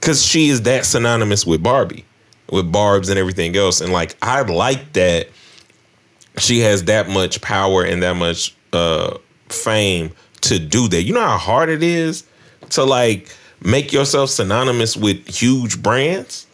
because 0.00 0.24
she 0.24 0.48
is 0.48 0.62
that 0.62 0.84
synonymous 0.84 1.46
with 1.46 1.62
Barbie, 1.62 2.04
with 2.50 2.70
Barb's 2.70 3.08
and 3.08 3.18
everything 3.18 3.56
else, 3.56 3.80
and 3.80 3.92
like 3.92 4.16
I 4.22 4.42
like 4.42 4.92
that 4.92 5.28
she 6.38 6.60
has 6.60 6.84
that 6.84 7.08
much 7.08 7.40
power 7.40 7.82
and 7.82 8.02
that 8.02 8.14
much 8.16 8.54
uh, 8.74 9.16
fame 9.48 10.10
to 10.42 10.58
do 10.58 10.86
that. 10.88 11.02
You 11.02 11.14
know 11.14 11.20
how 11.26 11.38
hard 11.38 11.70
it 11.70 11.82
is 11.82 12.24
to 12.70 12.84
like 12.84 13.34
make 13.62 13.92
yourself 13.92 14.28
synonymous 14.28 14.96
with 14.96 15.26
huge 15.26 15.82
brands? 15.82 16.46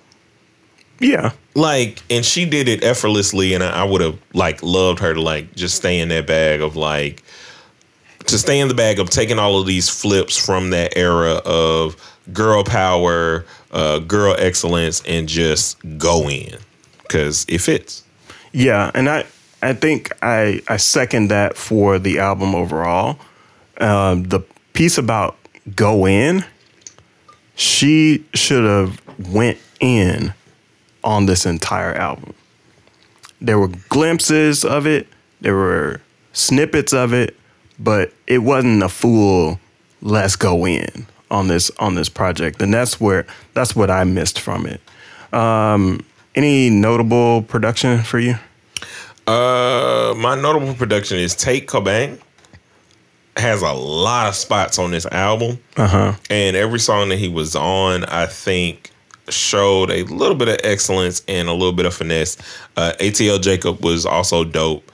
Yeah, 1.00 1.32
like 1.54 2.02
and 2.10 2.24
she 2.24 2.44
did 2.44 2.68
it 2.68 2.82
effortlessly 2.82 3.54
and 3.54 3.62
i, 3.62 3.82
I 3.82 3.84
would 3.84 4.00
have 4.00 4.18
like 4.32 4.62
loved 4.62 5.00
her 5.00 5.12
to 5.14 5.20
like 5.20 5.54
just 5.54 5.76
stay 5.76 6.00
in 6.00 6.08
that 6.08 6.26
bag 6.26 6.60
of 6.60 6.76
like 6.76 7.22
to 8.26 8.38
stay 8.38 8.60
in 8.60 8.68
the 8.68 8.74
bag 8.74 8.98
of 8.98 9.10
taking 9.10 9.38
all 9.38 9.60
of 9.60 9.66
these 9.66 9.88
flips 9.88 10.38
from 10.38 10.70
that 10.70 10.96
era 10.96 11.42
of 11.44 11.96
girl 12.32 12.64
power 12.64 13.44
uh 13.72 13.98
girl 13.98 14.34
excellence 14.38 15.02
and 15.06 15.28
just 15.28 15.76
go 15.98 16.28
in 16.28 16.56
because 17.02 17.44
it 17.48 17.58
fits 17.58 18.04
yeah, 18.52 18.90
and 18.94 19.08
I, 19.08 19.24
I 19.62 19.72
think 19.72 20.12
I, 20.22 20.62
I 20.68 20.76
second 20.76 21.28
that 21.28 21.56
for 21.56 21.98
the 21.98 22.18
album 22.18 22.54
overall. 22.54 23.18
Um, 23.78 24.24
the 24.24 24.40
piece 24.74 24.98
about 24.98 25.36
go 25.74 26.06
in, 26.06 26.44
she 27.54 28.24
should 28.34 28.64
have 28.64 29.00
went 29.32 29.58
in 29.80 30.34
on 31.04 31.26
this 31.26 31.46
entire 31.46 31.92
album. 31.94 32.34
There 33.40 33.58
were 33.58 33.68
glimpses 33.88 34.64
of 34.64 34.86
it, 34.86 35.06
there 35.40 35.54
were 35.56 36.00
snippets 36.32 36.92
of 36.92 37.12
it, 37.12 37.36
but 37.78 38.12
it 38.26 38.38
wasn't 38.38 38.82
a 38.82 38.88
full 38.88 39.58
let's 40.00 40.36
go 40.36 40.66
in 40.66 41.06
on 41.30 41.48
this 41.48 41.70
on 41.78 41.94
this 41.94 42.08
project. 42.08 42.62
And 42.62 42.72
that's 42.72 43.00
where 43.00 43.26
that's 43.54 43.74
what 43.74 43.90
I 43.90 44.04
missed 44.04 44.38
from 44.40 44.66
it. 44.66 44.80
Um, 45.34 46.04
any 46.34 46.70
notable 46.70 47.42
production 47.42 48.02
for 48.02 48.18
you? 48.18 48.34
uh 49.26 50.14
my 50.16 50.34
notable 50.34 50.74
production 50.74 51.16
is 51.18 51.34
Tate 51.36 51.68
Cobain 51.68 52.18
has 53.36 53.62
a 53.62 53.72
lot 53.72 54.26
of 54.28 54.34
spots 54.34 54.78
on 54.78 54.90
this 54.90 55.06
album 55.06 55.58
Uh-huh. 55.76 56.14
and 56.28 56.56
every 56.56 56.78
song 56.80 57.08
that 57.10 57.18
he 57.18 57.28
was 57.28 57.54
on, 57.56 58.04
I 58.06 58.26
think, 58.26 58.90
showed 59.32 59.90
a 59.90 60.02
little 60.04 60.34
bit 60.36 60.48
of 60.48 60.58
excellence 60.64 61.22
and 61.28 61.48
a 61.48 61.52
little 61.52 61.72
bit 61.72 61.86
of 61.86 61.94
finesse. 61.94 62.36
Uh, 62.76 62.92
ATL 63.00 63.40
Jacob 63.40 63.84
was 63.84 64.04
also 64.06 64.44
dope, 64.44 64.90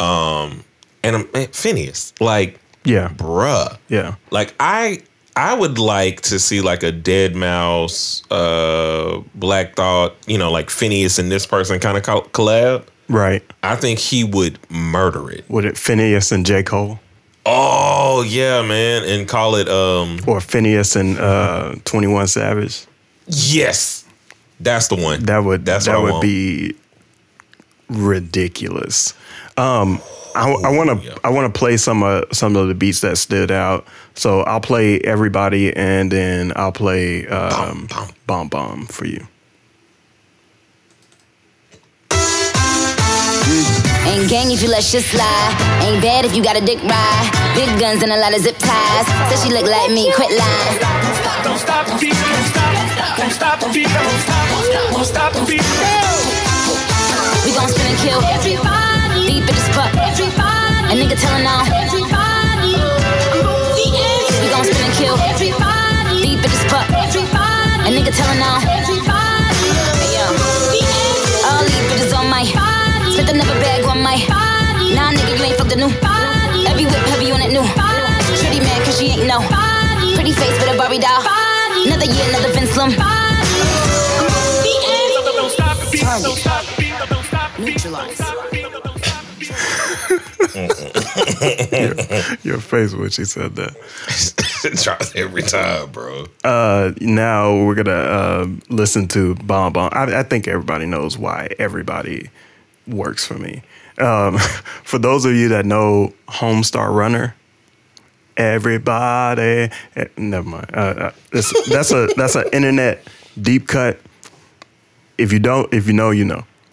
um, 0.00 0.62
and 1.02 1.16
um, 1.16 1.28
man, 1.32 1.46
Finneas, 1.48 2.12
like, 2.20 2.58
Yeah. 2.84 3.08
bruh, 3.16 3.76
Yeah. 3.88 4.14
like 4.30 4.54
I. 4.60 5.02
I 5.40 5.54
would 5.54 5.78
like 5.78 6.22
to 6.22 6.40
see 6.40 6.60
like 6.60 6.82
a 6.82 6.90
deadmau5, 6.90 8.22
uh, 8.32 9.22
Black 9.36 9.76
Thought, 9.76 10.16
you 10.26 10.36
know, 10.36 10.50
like 10.50 10.66
Finneas 10.68 11.20
and 11.20 11.30
this 11.30 11.46
person 11.46 11.78
kind 11.78 11.96
of 11.96 12.02
collab. 12.32 12.84
Right. 13.08 13.42
I 13.62 13.76
think 13.76 14.00
he 14.00 14.24
would 14.24 14.58
murder 14.68 15.30
it. 15.30 15.44
Would 15.48 15.64
it 15.64 15.76
Finneas 15.76 16.32
and 16.32 16.44
J. 16.44 16.64
Cole? 16.64 16.98
Oh 17.46 18.24
yeah, 18.26 18.62
man, 18.62 19.04
and 19.04 19.28
call 19.28 19.54
it 19.54 19.68
um 19.68 20.18
Or 20.26 20.38
Finneas 20.40 20.96
and 20.96 21.16
uh, 21.18 21.76
21 21.84 22.26
Savage? 22.26 22.86
Yes, 23.28 24.04
that's 24.60 24.88
the 24.88 24.96
one. 24.96 25.24
That 25.24 25.38
would 25.38 25.64
That's 25.64 25.86
that 25.86 26.00
would 26.00 26.12
want. 26.12 26.22
be 26.22 26.74
ridiculous. 27.88 29.14
Um, 29.56 30.00
I, 30.34 30.70
want 30.70 31.02
to. 31.02 31.20
I 31.24 31.30
want 31.30 31.52
to 31.52 31.58
play 31.58 31.76
some 31.76 32.02
of 32.02 32.24
some 32.32 32.54
of 32.56 32.68
the 32.68 32.74
beats 32.74 33.00
that 33.00 33.18
stood 33.18 33.50
out. 33.50 33.86
So 34.14 34.40
I'll 34.42 34.60
play 34.60 35.00
everybody, 35.00 35.74
and 35.74 36.12
then 36.12 36.52
I'll 36.54 36.72
play 36.72 37.26
um, 37.26 37.86
Bum, 37.88 38.08
bomb 38.26 38.48
bomb 38.48 38.86
for 38.86 39.06
you. 39.06 39.26
Ain't 44.06 44.30
gang 44.30 44.50
if 44.50 44.62
you 44.62 44.68
let 44.68 44.84
shit 44.84 45.04
slide. 45.04 45.80
Ain't 45.82 46.02
bad 46.02 46.24
if 46.24 46.34
you 46.34 46.42
got 46.42 46.56
a 46.56 46.64
dick 46.64 46.82
ride. 46.82 47.30
Big 47.54 47.80
guns 47.80 48.02
and 48.02 48.12
a 48.12 48.16
lot 48.18 48.34
of 48.34 48.40
zip 48.40 48.56
ties. 48.58 49.06
Said 49.30 49.46
she 49.46 49.52
look 49.52 49.66
like 49.68 49.90
me, 49.90 50.12
quit 50.14 50.30
lying. 50.38 51.27
Don't 51.48 51.56
stop 51.56 51.86
the 51.86 51.96
beat, 51.96 52.12
don't 52.12 52.44
stop, 52.52 53.16
don't 53.16 53.32
stop 53.32 53.56
the 53.60 53.68
beat, 53.72 53.88
don't 53.88 54.20
stop, 54.20 54.92
don't 54.92 55.04
stop 55.04 55.32
the 55.32 55.40
beat. 55.48 55.64
We 57.48 57.56
gon' 57.56 57.68
spin 57.72 57.88
and 57.88 57.98
kill. 58.04 58.20
Everybody. 58.20 59.24
Deep 59.24 59.48
in 59.48 59.54
this 59.56 59.68
fuck. 59.72 59.88
Everybody. 59.96 60.92
A 60.92 60.94
nigga 61.00 61.16
telling 61.16 61.48
on. 61.48 61.64
Everybody. 61.72 62.76
We 64.36 64.46
gon' 64.52 64.64
spin 64.68 64.76
and 64.76 64.94
kill. 65.00 65.16
Everybody. 65.16 66.20
Deep 66.20 66.44
in 66.44 66.50
this 66.52 66.64
fuck. 66.68 66.84
Everybody. 66.92 67.80
A 67.80 67.90
nigga 67.96 68.12
telling 68.12 68.44
on. 68.44 68.60
Everybody. 68.68 69.72
Hey, 70.04 70.20
yo. 70.20 70.28
All 71.48 71.64
these 71.64 71.80
bitches 71.88 72.12
on 72.12 72.28
my. 72.28 72.44
Spent 72.44 73.32
another 73.32 73.56
bag 73.64 73.88
on 73.88 74.02
my. 74.04 74.20
Nah, 74.92 75.16
nigga, 75.16 75.32
you 75.32 75.44
ain't 75.48 75.56
fucked 75.56 75.70
the 75.70 75.76
new. 75.80 75.88
Every 76.68 76.84
whip 76.84 77.04
heavy 77.08 77.32
on 77.32 77.40
that 77.40 77.48
new. 77.56 77.64
Shitty 78.36 78.60
man, 78.60 78.84
cause 78.84 78.98
she 79.00 79.16
ain't 79.16 79.26
know. 79.26 79.67
Pretty 80.28 80.40
face 80.42 80.60
with 80.60 80.74
a 80.74 80.76
Barbie 80.76 80.98
doll. 80.98 81.22
Another 81.86 82.04
year, 82.04 82.28
another 82.28 82.52
Vince 82.52 82.70
Slim. 82.72 82.90
Don't 82.90 83.00
stop 85.48 85.78
the 85.78 85.88
beat, 85.90 86.02
don't 86.02 86.36
stop 86.36 86.64
the 86.66 86.74
beat, 86.76 86.92
don't 87.08 87.24
stop 87.24 87.56
the 87.56 87.62
beat. 87.62 87.72
Neutralize. 87.72 88.20
Your 92.44 92.58
face 92.58 92.92
when 92.92 93.08
she 93.08 93.24
said 93.24 93.56
that. 93.56 93.74
Drops 94.82 95.16
every 95.16 95.42
time, 95.42 95.90
bro. 95.92 96.26
Uh, 96.44 96.92
now 97.00 97.64
we're 97.64 97.76
gonna 97.76 97.90
uh, 97.92 98.46
listen 98.68 99.08
to 99.08 99.34
Bomb 99.36 99.72
Bomb. 99.72 99.88
I, 99.92 100.18
I 100.18 100.24
think 100.24 100.46
everybody 100.46 100.84
knows 100.84 101.16
why 101.16 101.48
everybody 101.58 102.28
works 102.86 103.24
for 103.24 103.38
me. 103.38 103.62
Um, 103.96 104.36
for 104.84 104.98
those 104.98 105.24
of 105.24 105.32
you 105.32 105.48
that 105.48 105.64
know 105.64 106.12
Homestar 106.28 106.94
Runner, 106.94 107.34
Everybody. 108.38 109.68
Eh, 109.96 110.04
Never 110.16 110.48
mind. 110.48 110.70
Uh, 110.72 110.78
uh, 110.78 111.12
that's 111.32 111.68
that's 111.68 111.90
a 111.92 112.06
that's 112.16 112.36
an 112.36 112.44
internet 112.52 113.02
deep 113.40 113.66
cut. 113.66 113.98
If 115.18 115.32
you 115.32 115.40
don't, 115.40 115.72
if 115.74 115.88
you 115.88 115.92
know, 115.92 116.10
you 116.10 116.24
know. 116.24 116.44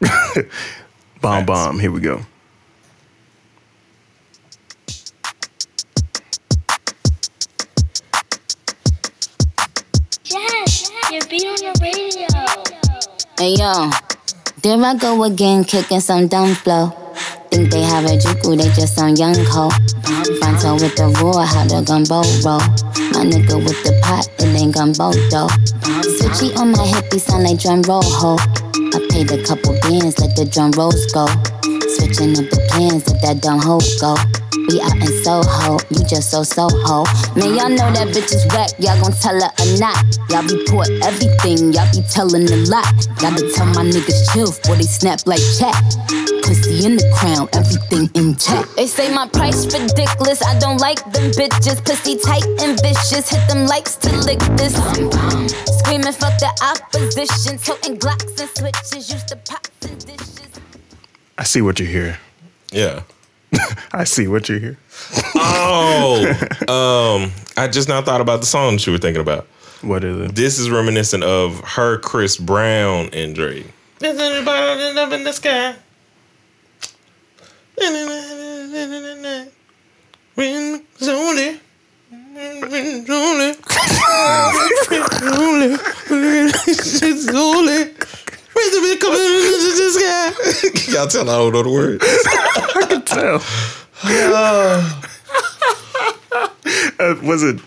bomb 1.22 1.46
Facts. 1.46 1.46
bomb. 1.48 1.80
Here 1.80 1.92
we 1.92 2.02
go. 2.02 2.22
Yes, 10.26 10.92
you're 11.12 11.22
being 11.30 11.48
on 11.48 11.64
your 11.64 11.74
radio. 11.82 12.28
Hey 13.38 13.56
yo, 13.56 13.90
there 14.62 14.84
I 14.84 14.96
go 14.98 15.24
again, 15.24 15.64
kicking 15.64 16.00
some 16.00 16.28
dumb 16.28 16.54
flow. 16.56 17.05
Think 17.56 17.72
they 17.72 17.84
have 17.84 18.04
a 18.04 18.18
juku, 18.18 18.58
they 18.58 18.68
just 18.76 19.00
on 19.00 19.16
young 19.16 19.34
ho. 19.48 19.70
Fronto 20.44 20.74
with 20.74 20.94
the 20.98 21.08
roar, 21.24 21.46
how 21.46 21.64
the 21.64 21.80
gumbo 21.88 22.20
roll. 22.44 22.60
My 23.16 23.24
nigga 23.24 23.64
with 23.64 23.82
the 23.88 23.98
pot, 24.04 24.28
it 24.40 24.60
ain't 24.60 24.76
gumbo 24.76 25.14
though. 25.32 25.48
Switchy 26.20 26.52
on 26.60 26.72
my 26.72 26.84
hippie, 26.84 27.18
sound 27.18 27.44
like 27.46 27.58
drum 27.58 27.82
roll 27.84 28.04
ho. 28.04 28.36
I 28.36 29.00
paid 29.08 29.32
a 29.32 29.42
couple 29.42 29.72
bands, 29.80 30.20
let 30.20 30.36
the 30.36 30.44
drum 30.44 30.72
rolls 30.72 31.00
go. 31.16 31.28
Switching 31.96 32.36
up 32.36 32.52
the 32.52 32.60
plans, 32.68 33.08
let 33.08 33.22
that 33.22 33.40
dumb 33.40 33.62
hoe 33.64 33.80
go. 34.04 34.20
We 34.56 34.80
out 34.80 34.96
in 34.96 35.12
Soho, 35.24 35.78
you 35.92 36.00
just 36.08 36.32
so 36.32 36.44
Soho. 36.44 37.04
Man, 37.36 37.56
y'all 37.56 37.70
know 37.70 37.92
that 37.92 38.08
bitch 38.16 38.32
is 38.32 38.46
whack, 38.56 38.72
y'all 38.80 38.96
gon' 39.04 39.12
tell 39.20 39.36
her 39.36 39.52
or 39.52 39.70
not. 39.80 40.00
Y'all 40.32 40.48
report 40.48 40.88
everything, 41.04 41.74
y'all 41.76 41.90
be 41.92 42.02
telling 42.08 42.48
a 42.48 42.60
lot. 42.72 42.88
Gotta 43.20 43.44
tell 43.52 43.68
my 43.76 43.84
niggas 43.84 44.32
chill, 44.32 44.48
before 44.48 44.76
they 44.80 44.88
snap 44.88 45.20
like 45.28 45.44
chat. 45.60 45.76
Pussy 46.48 46.86
in 46.86 46.96
the 46.96 47.08
crown, 47.20 47.50
everything 47.52 48.08
intact. 48.16 48.76
They 48.76 48.88
say 48.88 49.12
my 49.14 49.28
price 49.28 49.66
ridiculous, 49.66 50.42
I 50.42 50.58
don't 50.60 50.80
like 50.80 51.04
them 51.12 51.36
bitches. 51.36 51.84
Pussy 51.84 52.16
tight 52.16 52.48
and 52.64 52.80
vicious, 52.80 53.28
hit 53.28 53.44
them 53.50 53.68
likes 53.68 53.96
to 54.08 54.12
lick 54.24 54.40
this. 54.56 54.74
Screaming 55.84 56.16
fuck 56.16 56.40
the 56.40 56.52
opposition, 56.64 57.60
toting 57.60 57.98
Glocks 58.00 58.40
and 58.40 58.50
switches, 58.56 59.12
used 59.12 59.28
to 59.28 59.36
pots 59.36 59.70
and 59.84 60.00
dishes. 60.06 60.50
I 61.38 61.44
see 61.44 61.62
what 61.62 61.80
you 61.80 61.86
hear. 61.86 62.20
Yeah. 62.72 63.04
I 63.92 64.04
see 64.04 64.28
what 64.28 64.50
you 64.50 64.60
hear. 64.60 64.78
Oh, 65.36 66.26
um, 66.68 67.32
I 67.58 67.68
just 67.68 67.90
now 67.90 68.02
thought 68.02 68.22
about 68.22 68.40
the 68.40 68.46
song 68.46 68.74
that 68.74 68.86
you 68.86 68.94
were 68.94 69.00
thinking 69.00 69.22
about. 69.22 69.48
What 69.82 70.04
is 70.04 70.18
it? 70.18 70.36
This 70.36 70.58
is 70.58 70.70
reminiscent 70.70 71.24
of 71.24 71.60
her, 71.62 71.98
Chris 72.00 72.38
Brown, 72.38 73.10
and 73.14 73.36
Drake. 73.36 73.66
There's 74.00 74.20
anybody 74.20 75.00
up 75.00 75.12
in 75.12 75.24
the 75.24 75.34
sky. 75.34 75.76
It's 77.78 77.90
only, 81.08 81.60
it's 82.08 83.10
only, 83.10 83.10
when 83.10 83.56
only, 85.34 85.76
when 86.10 86.48
it's 86.48 87.28
only. 87.34 87.92
Y'all 90.88 91.08
tell 91.08 91.30
I 91.30 91.38
don't 91.38 91.52
know 91.52 91.64
the 91.64 91.70
words. 91.70 92.04
Tell. 93.16 93.42
Uh, 97.00 97.16
was 97.24 97.44
it 97.44 97.60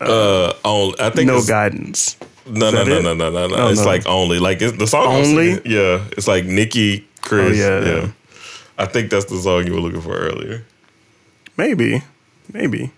Uh, 0.00 0.52
on, 0.64 0.94
I 0.98 1.10
think 1.10 1.26
no 1.26 1.42
guidance? 1.44 2.16
No, 2.46 2.70
no, 2.70 2.84
no, 2.84 3.00
no, 3.00 3.14
no, 3.14 3.30
no, 3.30 3.46
no. 3.48 3.54
Oh, 3.54 3.68
It's 3.68 3.80
no. 3.80 3.86
like 3.86 4.06
only. 4.06 4.38
Like 4.38 4.60
it's 4.62 4.76
the 4.76 4.86
song. 4.86 5.06
Only? 5.06 5.54
singing. 5.54 5.62
Yeah, 5.64 6.04
it's 6.16 6.26
like 6.26 6.44
Nicki, 6.46 7.06
Chris. 7.22 7.60
Oh, 7.60 7.80
yeah, 7.80 7.80
yeah, 7.84 8.00
yeah. 8.02 8.08
I 8.78 8.86
think 8.86 9.10
that's 9.10 9.26
the 9.26 9.38
song 9.40 9.66
you 9.66 9.74
were 9.74 9.80
looking 9.80 10.00
for 10.00 10.16
earlier. 10.16 10.64
Maybe, 11.56 12.02
maybe. 12.52 12.90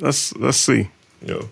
Let's 0.00 0.34
let's 0.36 0.56
see. 0.58 0.88
Yeah. 1.22 1.42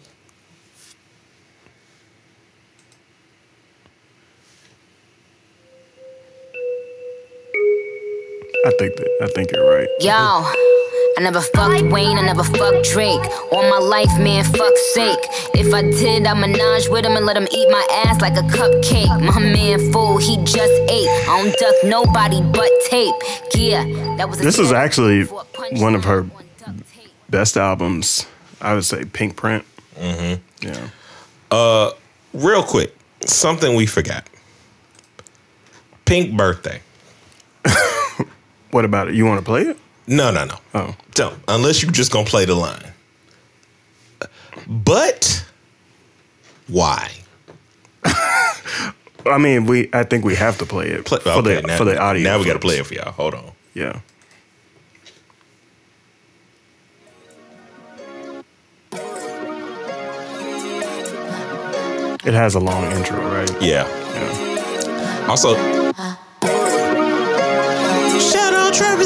I 8.66 8.70
think 8.78 8.96
that 8.96 9.08
I 9.22 9.28
think 9.28 9.52
you're 9.52 9.68
right. 9.68 9.88
Yo, 10.00 10.10
I 10.10 11.20
never 11.20 11.40
fucked 11.40 11.82
Wayne, 11.92 12.18
I 12.18 12.22
never 12.22 12.42
fucked 12.42 12.88
Drake. 12.90 13.20
All 13.52 13.62
my 13.62 13.78
life, 13.78 14.18
man, 14.18 14.42
fuck's 14.44 14.94
sake. 14.94 15.20
If 15.54 15.72
I 15.72 15.82
did, 15.82 16.26
I'm 16.26 16.40
menage 16.40 16.88
with 16.88 17.04
him 17.04 17.12
and 17.16 17.24
let 17.24 17.36
him 17.36 17.46
eat 17.52 17.68
my 17.70 17.86
ass 18.04 18.20
like 18.20 18.36
a 18.36 18.42
cupcake. 18.42 19.20
My 19.24 19.38
man, 19.38 19.92
fool, 19.92 20.18
he 20.18 20.36
just 20.38 20.72
ate. 20.90 21.08
I 21.28 21.42
don't 21.42 21.56
duck 21.58 21.74
nobody 21.84 22.42
but 22.42 22.70
tape. 22.88 23.14
Yeah, 23.54 23.84
that 24.16 24.28
was. 24.28 24.40
A 24.40 24.42
This 24.42 24.58
is 24.58 24.72
actually 24.72 25.24
for 25.24 25.42
a 25.42 25.44
punch 25.44 25.80
one 25.80 25.94
of 25.94 26.04
her 26.04 26.22
on 26.22 26.30
duct 26.58 26.92
tape. 26.92 27.10
Best 27.30 27.56
albums, 27.56 28.26
I 28.60 28.74
would 28.74 28.84
say 28.84 29.04
Pinkprint. 29.04 29.64
Mm-hmm. 29.94 30.66
Yeah. 30.66 30.88
Uh, 31.50 31.92
Real 32.34 32.62
quick, 32.64 32.94
something 33.24 33.76
we 33.76 33.86
forgot. 33.86 34.28
Pink 36.04 36.36
birthday. 36.36 36.82
What 38.76 38.84
about 38.84 39.08
it? 39.08 39.14
You 39.14 39.24
want 39.24 39.38
to 39.38 39.42
play 39.42 39.62
it? 39.62 39.78
No, 40.06 40.30
no, 40.30 40.44
no. 40.44 40.58
Oh, 40.74 40.94
Don't. 41.12 41.38
Unless 41.48 41.82
you're 41.82 41.90
just 41.90 42.12
gonna 42.12 42.26
play 42.26 42.44
the 42.44 42.54
line. 42.54 42.92
But 44.66 45.46
why? 46.68 47.10
I 48.04 49.38
mean, 49.38 49.64
we. 49.64 49.88
I 49.94 50.02
think 50.02 50.26
we 50.26 50.34
have 50.34 50.58
to 50.58 50.66
play 50.66 50.88
it 50.88 51.06
Play, 51.06 51.20
for 51.20 51.30
okay, 51.30 51.54
the 51.54 51.62
now, 51.62 51.78
for 51.78 51.86
the 51.86 51.98
audio. 51.98 52.22
Now 52.22 52.38
we 52.38 52.44
got 52.44 52.52
to 52.52 52.58
play 52.58 52.76
it 52.76 52.84
for 52.84 52.92
y'all. 52.92 53.12
Hold 53.12 53.32
on. 53.32 53.50
Yeah. 53.72 54.00
It 62.26 62.34
has 62.34 62.54
a 62.54 62.60
long 62.60 62.84
intro, 62.92 63.26
right? 63.26 63.50
Yeah. 63.62 63.88
Yeah. 63.88 65.26
Also, 65.30 65.85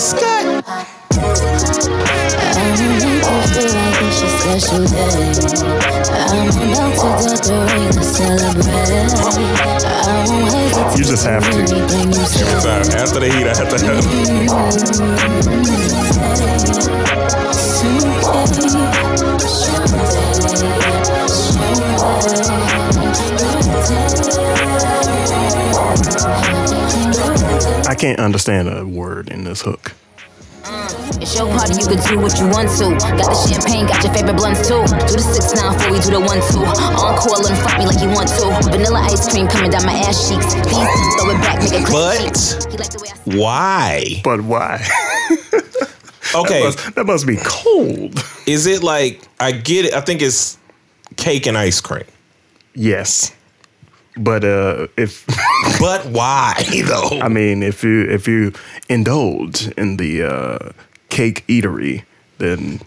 out 0.01 0.19
Travis 0.19 1.91
I 2.33 2.73
make 2.79 3.05
you 3.05 3.21
feel 3.21 3.69
like 3.75 4.01
it's 4.01 4.23
a 4.23 4.29
special 4.41 4.85
day. 4.87 5.35
I'm 6.31 6.49
about 6.49 7.21
to 7.21 7.37
decorate 7.37 7.97
and 7.97 8.05
celebrate. 8.05 9.13
I 9.85 10.25
won't 10.27 10.53
hesitate. 10.53 10.99
You 10.99 11.05
just 11.05 11.25
have 11.27 11.45
to. 11.45 11.59
Anything 11.59 12.09
you 12.09 12.25
say. 12.25 12.47
Every 12.49 12.63
time 12.63 12.89
after 12.99 13.21
the 13.21 13.29
heat, 13.29 13.47
I 13.47 13.55
have 13.55 13.69
to 13.69 13.79
have. 13.85 14.05
I 20.65 20.70
can't 28.01 28.19
understand 28.19 28.67
a 28.67 28.87
word 28.87 29.29
in 29.29 29.45
this 29.45 29.61
hook. 29.61 29.93
Mm. 30.63 31.21
It's 31.21 31.37
your 31.37 31.47
party, 31.53 31.75
you 31.75 31.87
can 31.87 32.01
do 32.09 32.19
what 32.19 32.33
you 32.41 32.49
want 32.49 32.71
to. 32.81 32.97
Got 32.97 33.29
the 33.29 33.37
champagne, 33.45 33.85
got 33.87 34.03
your 34.03 34.15
favorite 34.15 34.37
blunts 34.37 34.67
too. 34.67 34.81
Do 34.81 35.13
the 35.13 35.21
six 35.21 35.53
nine 35.55 35.77
before 35.77 35.93
we 35.93 36.01
do 36.01 36.11
the 36.17 36.21
one 36.21 36.41
two. 36.49 36.65
Encore, 36.97 37.37
let 37.45 37.53
him 37.53 37.61
fuck 37.61 37.77
me 37.79 37.85
like 37.85 38.01
you 38.01 38.09
want 38.09 38.29
to. 38.41 38.71
Vanilla 38.71 39.01
ice 39.05 39.29
cream 39.31 39.47
coming 39.49 39.71
down 39.71 39.85
my 39.85 39.93
ass 39.93 40.31
cheeks. 40.31 40.55
Please 40.65 40.89
throw 41.21 41.29
it 41.29 41.41
back, 41.45 41.61
make 41.61 41.77
it 41.77 41.85
quick. 41.85 42.33
But- 42.33 42.73
He 42.73 42.79
like 42.79 42.89
the 42.89 43.01
way 43.05 43.11
I 43.13 43.37
Why? 43.39 44.21
But 44.25 44.41
why? 44.43 44.81
Okay, 46.33 46.61
that, 46.61 46.65
must, 46.65 46.95
that 46.95 47.07
must 47.07 47.27
be 47.27 47.37
cold. 47.45 48.25
is 48.47 48.67
it 48.67 48.85
like 48.85 49.21
I 49.41 49.51
get 49.51 49.87
it? 49.87 49.95
I 49.95 50.01
think 50.01 50.23
it's 50.23 50.59
cake 51.17 51.47
and 51.49 51.59
ice 51.59 51.81
cream. 51.81 52.05
Yes. 52.73 53.35
But 54.23 54.45
uh, 54.45 54.87
if 54.97 55.25
But 55.81 56.05
why 56.07 56.55
though? 56.87 57.21
I 57.21 57.29
mean, 57.29 57.63
if 57.63 57.83
you 57.83 58.03
if 58.11 58.29
you 58.29 58.53
indulge 58.89 59.69
in 59.79 59.97
the 59.97 60.23
uh, 60.23 60.73
cake 61.09 61.45
eatery, 61.49 62.03
then 62.39 62.81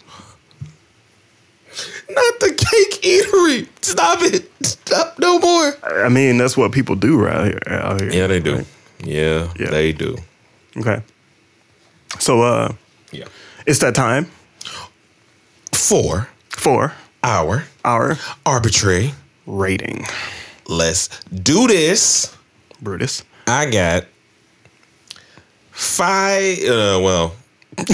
Not 2.10 2.40
the 2.40 2.50
cake 2.54 3.02
eatery. 3.02 3.68
Stop 3.82 4.20
it. 4.22 4.52
Stop 4.64 5.18
no 5.20 5.40
more. 5.40 5.76
I 6.06 6.10
mean 6.10 6.38
that's 6.38 6.56
what 6.56 6.72
people 6.72 6.96
do 6.96 7.18
right 7.20 7.46
here. 7.46 7.60
Out 7.68 8.02
here 8.02 8.12
Yeah, 8.12 8.28
they 8.28 8.40
do. 8.40 8.56
right? 8.58 8.68
Yeah, 9.04 9.48
Yeah. 9.60 9.72
they 9.72 9.92
do. 9.92 10.18
Okay. 10.78 11.02
So 12.20 12.42
uh, 12.44 12.74
Yeah. 13.12 13.26
it's 13.66 13.80
that 13.80 13.96
time 13.96 14.28
For 15.72 16.28
for 16.50 16.94
our 17.24 17.64
our 17.84 18.18
arbitrary, 18.46 19.14
rating, 19.48 20.06
let's 20.68 21.08
do 21.30 21.68
this. 21.68 22.36
Brutus. 22.82 23.24
I 23.48 23.70
got 23.70 24.06
five. 25.72 26.60
Uh, 26.60 27.00
well, 27.02 27.36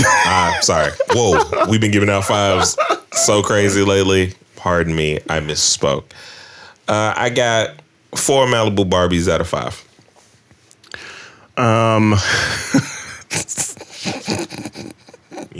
I'm 0.03 0.61
sorry. 0.63 0.91
Whoa, 1.11 1.67
we've 1.69 1.81
been 1.81 1.91
giving 1.91 2.09
out 2.09 2.25
fives 2.25 2.77
so 3.13 3.41
crazy 3.41 3.83
lately. 3.83 4.33
Pardon 4.55 4.95
me, 4.95 5.17
I 5.29 5.39
misspoke. 5.39 6.03
Uh, 6.87 7.13
I 7.15 7.29
got 7.29 7.75
four 8.15 8.45
Malibu 8.45 8.89
Barbies 8.89 9.31
out 9.31 9.41
of 9.41 9.47
five. 9.47 9.85
Um, 11.57 12.15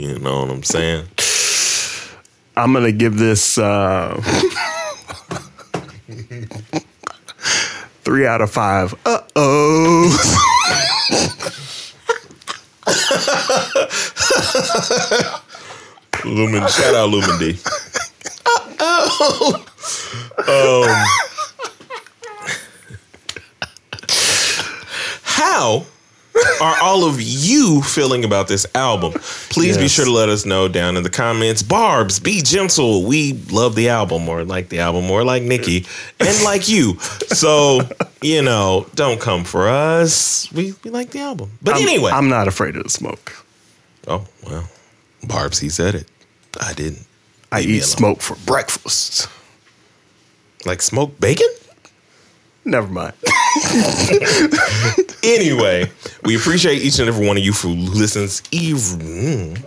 You 0.00 0.18
know 0.18 0.40
what 0.40 0.50
I'm 0.50 0.62
saying? 0.62 1.04
I'm 2.56 2.72
gonna 2.72 2.90
give 2.90 3.18
this 3.18 3.58
uh, 3.58 4.16
three 8.02 8.26
out 8.26 8.40
of 8.40 8.50
five. 8.50 8.94
Uh 9.04 9.20
oh. 9.36 10.16
Lumen, 16.24 16.66
shout 16.68 16.94
out 16.94 17.10
Lumidee. 17.10 17.60
oh. 18.80 19.64
um, 20.48 20.88
how 25.22 25.84
are 26.62 26.76
all 26.80 27.04
of 27.08 27.20
you 27.20 27.82
feeling 27.82 28.24
about 28.24 28.48
this 28.48 28.66
album? 28.74 29.12
Please 29.50 29.76
be 29.76 29.88
sure 29.88 30.04
to 30.04 30.10
let 30.12 30.28
us 30.28 30.46
know 30.46 30.68
down 30.68 30.96
in 30.96 31.02
the 31.02 31.10
comments. 31.10 31.62
Barbs, 31.62 32.20
be 32.20 32.40
gentle. 32.42 33.04
We 33.04 33.32
love 33.50 33.74
the 33.74 33.88
album 33.88 34.28
or 34.28 34.44
like 34.44 34.68
the 34.68 34.78
album 34.80 35.10
or 35.10 35.24
like 35.24 35.42
Nicki 35.42 35.86
and 36.20 36.42
like 36.44 36.68
you. 36.68 36.98
So, 37.00 37.80
you 38.22 38.42
know, 38.42 38.86
don't 38.94 39.20
come 39.20 39.44
for 39.44 39.68
us. 39.68 40.50
We, 40.52 40.74
we 40.84 40.90
like 40.90 41.10
the 41.10 41.20
album. 41.20 41.50
But 41.62 41.74
I'm- 41.74 41.82
anyway. 41.88 42.10
I'm 42.12 42.28
not 42.28 42.48
afraid 42.48 42.76
of 42.76 42.84
the 42.84 42.90
smoke. 42.90 43.32
oh, 44.06 44.26
well. 44.46 44.68
Barbs, 45.24 45.58
he 45.58 45.68
said 45.68 45.94
it. 45.94 46.08
I 46.60 46.72
didn't. 46.72 47.06
I 47.52 47.60
Leave 47.60 47.68
eat 47.70 47.82
smoke 47.84 48.20
for 48.20 48.36
breakfast. 48.46 49.28
Like 50.64 50.80
smoked 50.82 51.20
bacon? 51.20 51.48
Never 52.64 52.88
mind. 52.88 53.14
Anyway, 55.22 55.90
we 56.24 56.34
appreciate 56.34 56.80
each 56.80 56.98
and 56.98 57.06
every 57.06 57.26
one 57.26 57.36
of 57.36 57.44
you 57.44 57.52
who 57.52 57.74
listens. 57.74 58.42
Even 58.52 59.52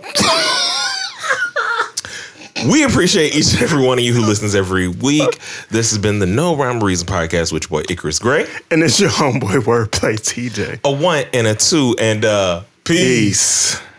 we 2.68 2.82
appreciate 2.82 3.36
each 3.36 3.52
and 3.54 3.62
every 3.62 3.86
one 3.86 4.00
of 4.00 4.04
you 4.04 4.12
who 4.12 4.26
listens 4.26 4.56
every 4.56 4.88
week. 4.88 5.38
This 5.70 5.90
has 5.90 5.98
been 5.98 6.18
the 6.18 6.26
No 6.26 6.56
Rhyme 6.56 6.82
Reason 6.82 7.06
podcast 7.06 7.52
with 7.52 7.70
your 7.70 7.80
boy 7.80 7.84
Icarus 7.88 8.18
Gray. 8.18 8.46
and 8.72 8.82
it's 8.82 8.98
your 8.98 9.10
homeboy 9.10 9.60
WordPlay 9.62 10.20
T. 10.24 10.48
Jay. 10.48 10.80
A 10.84 10.90
one 10.92 11.24
and 11.32 11.46
a 11.46 11.54
two 11.54 11.94
and 12.00 12.24
uh 12.24 12.64
peace. 12.82 13.80
Peace. 13.80 13.82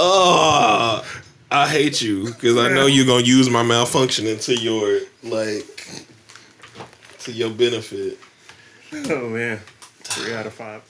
Oh, 0.00 1.02
I 1.50 1.68
hate 1.68 2.02
you 2.02 2.26
because 2.26 2.58
I 2.58 2.68
know 2.68 2.86
you're 2.86 3.06
gonna 3.06 3.24
use 3.24 3.48
my 3.48 3.62
malfunctioning 3.62 4.42
to 4.44 4.54
your 4.54 5.00
like 5.22 5.64
to 7.20 7.32
your 7.32 7.50
benefit. 7.50 8.18
Oh 9.10 9.28
man. 9.28 9.60
Three 10.02 10.34
out 10.34 10.46
of 10.46 10.54
five. 10.54 10.82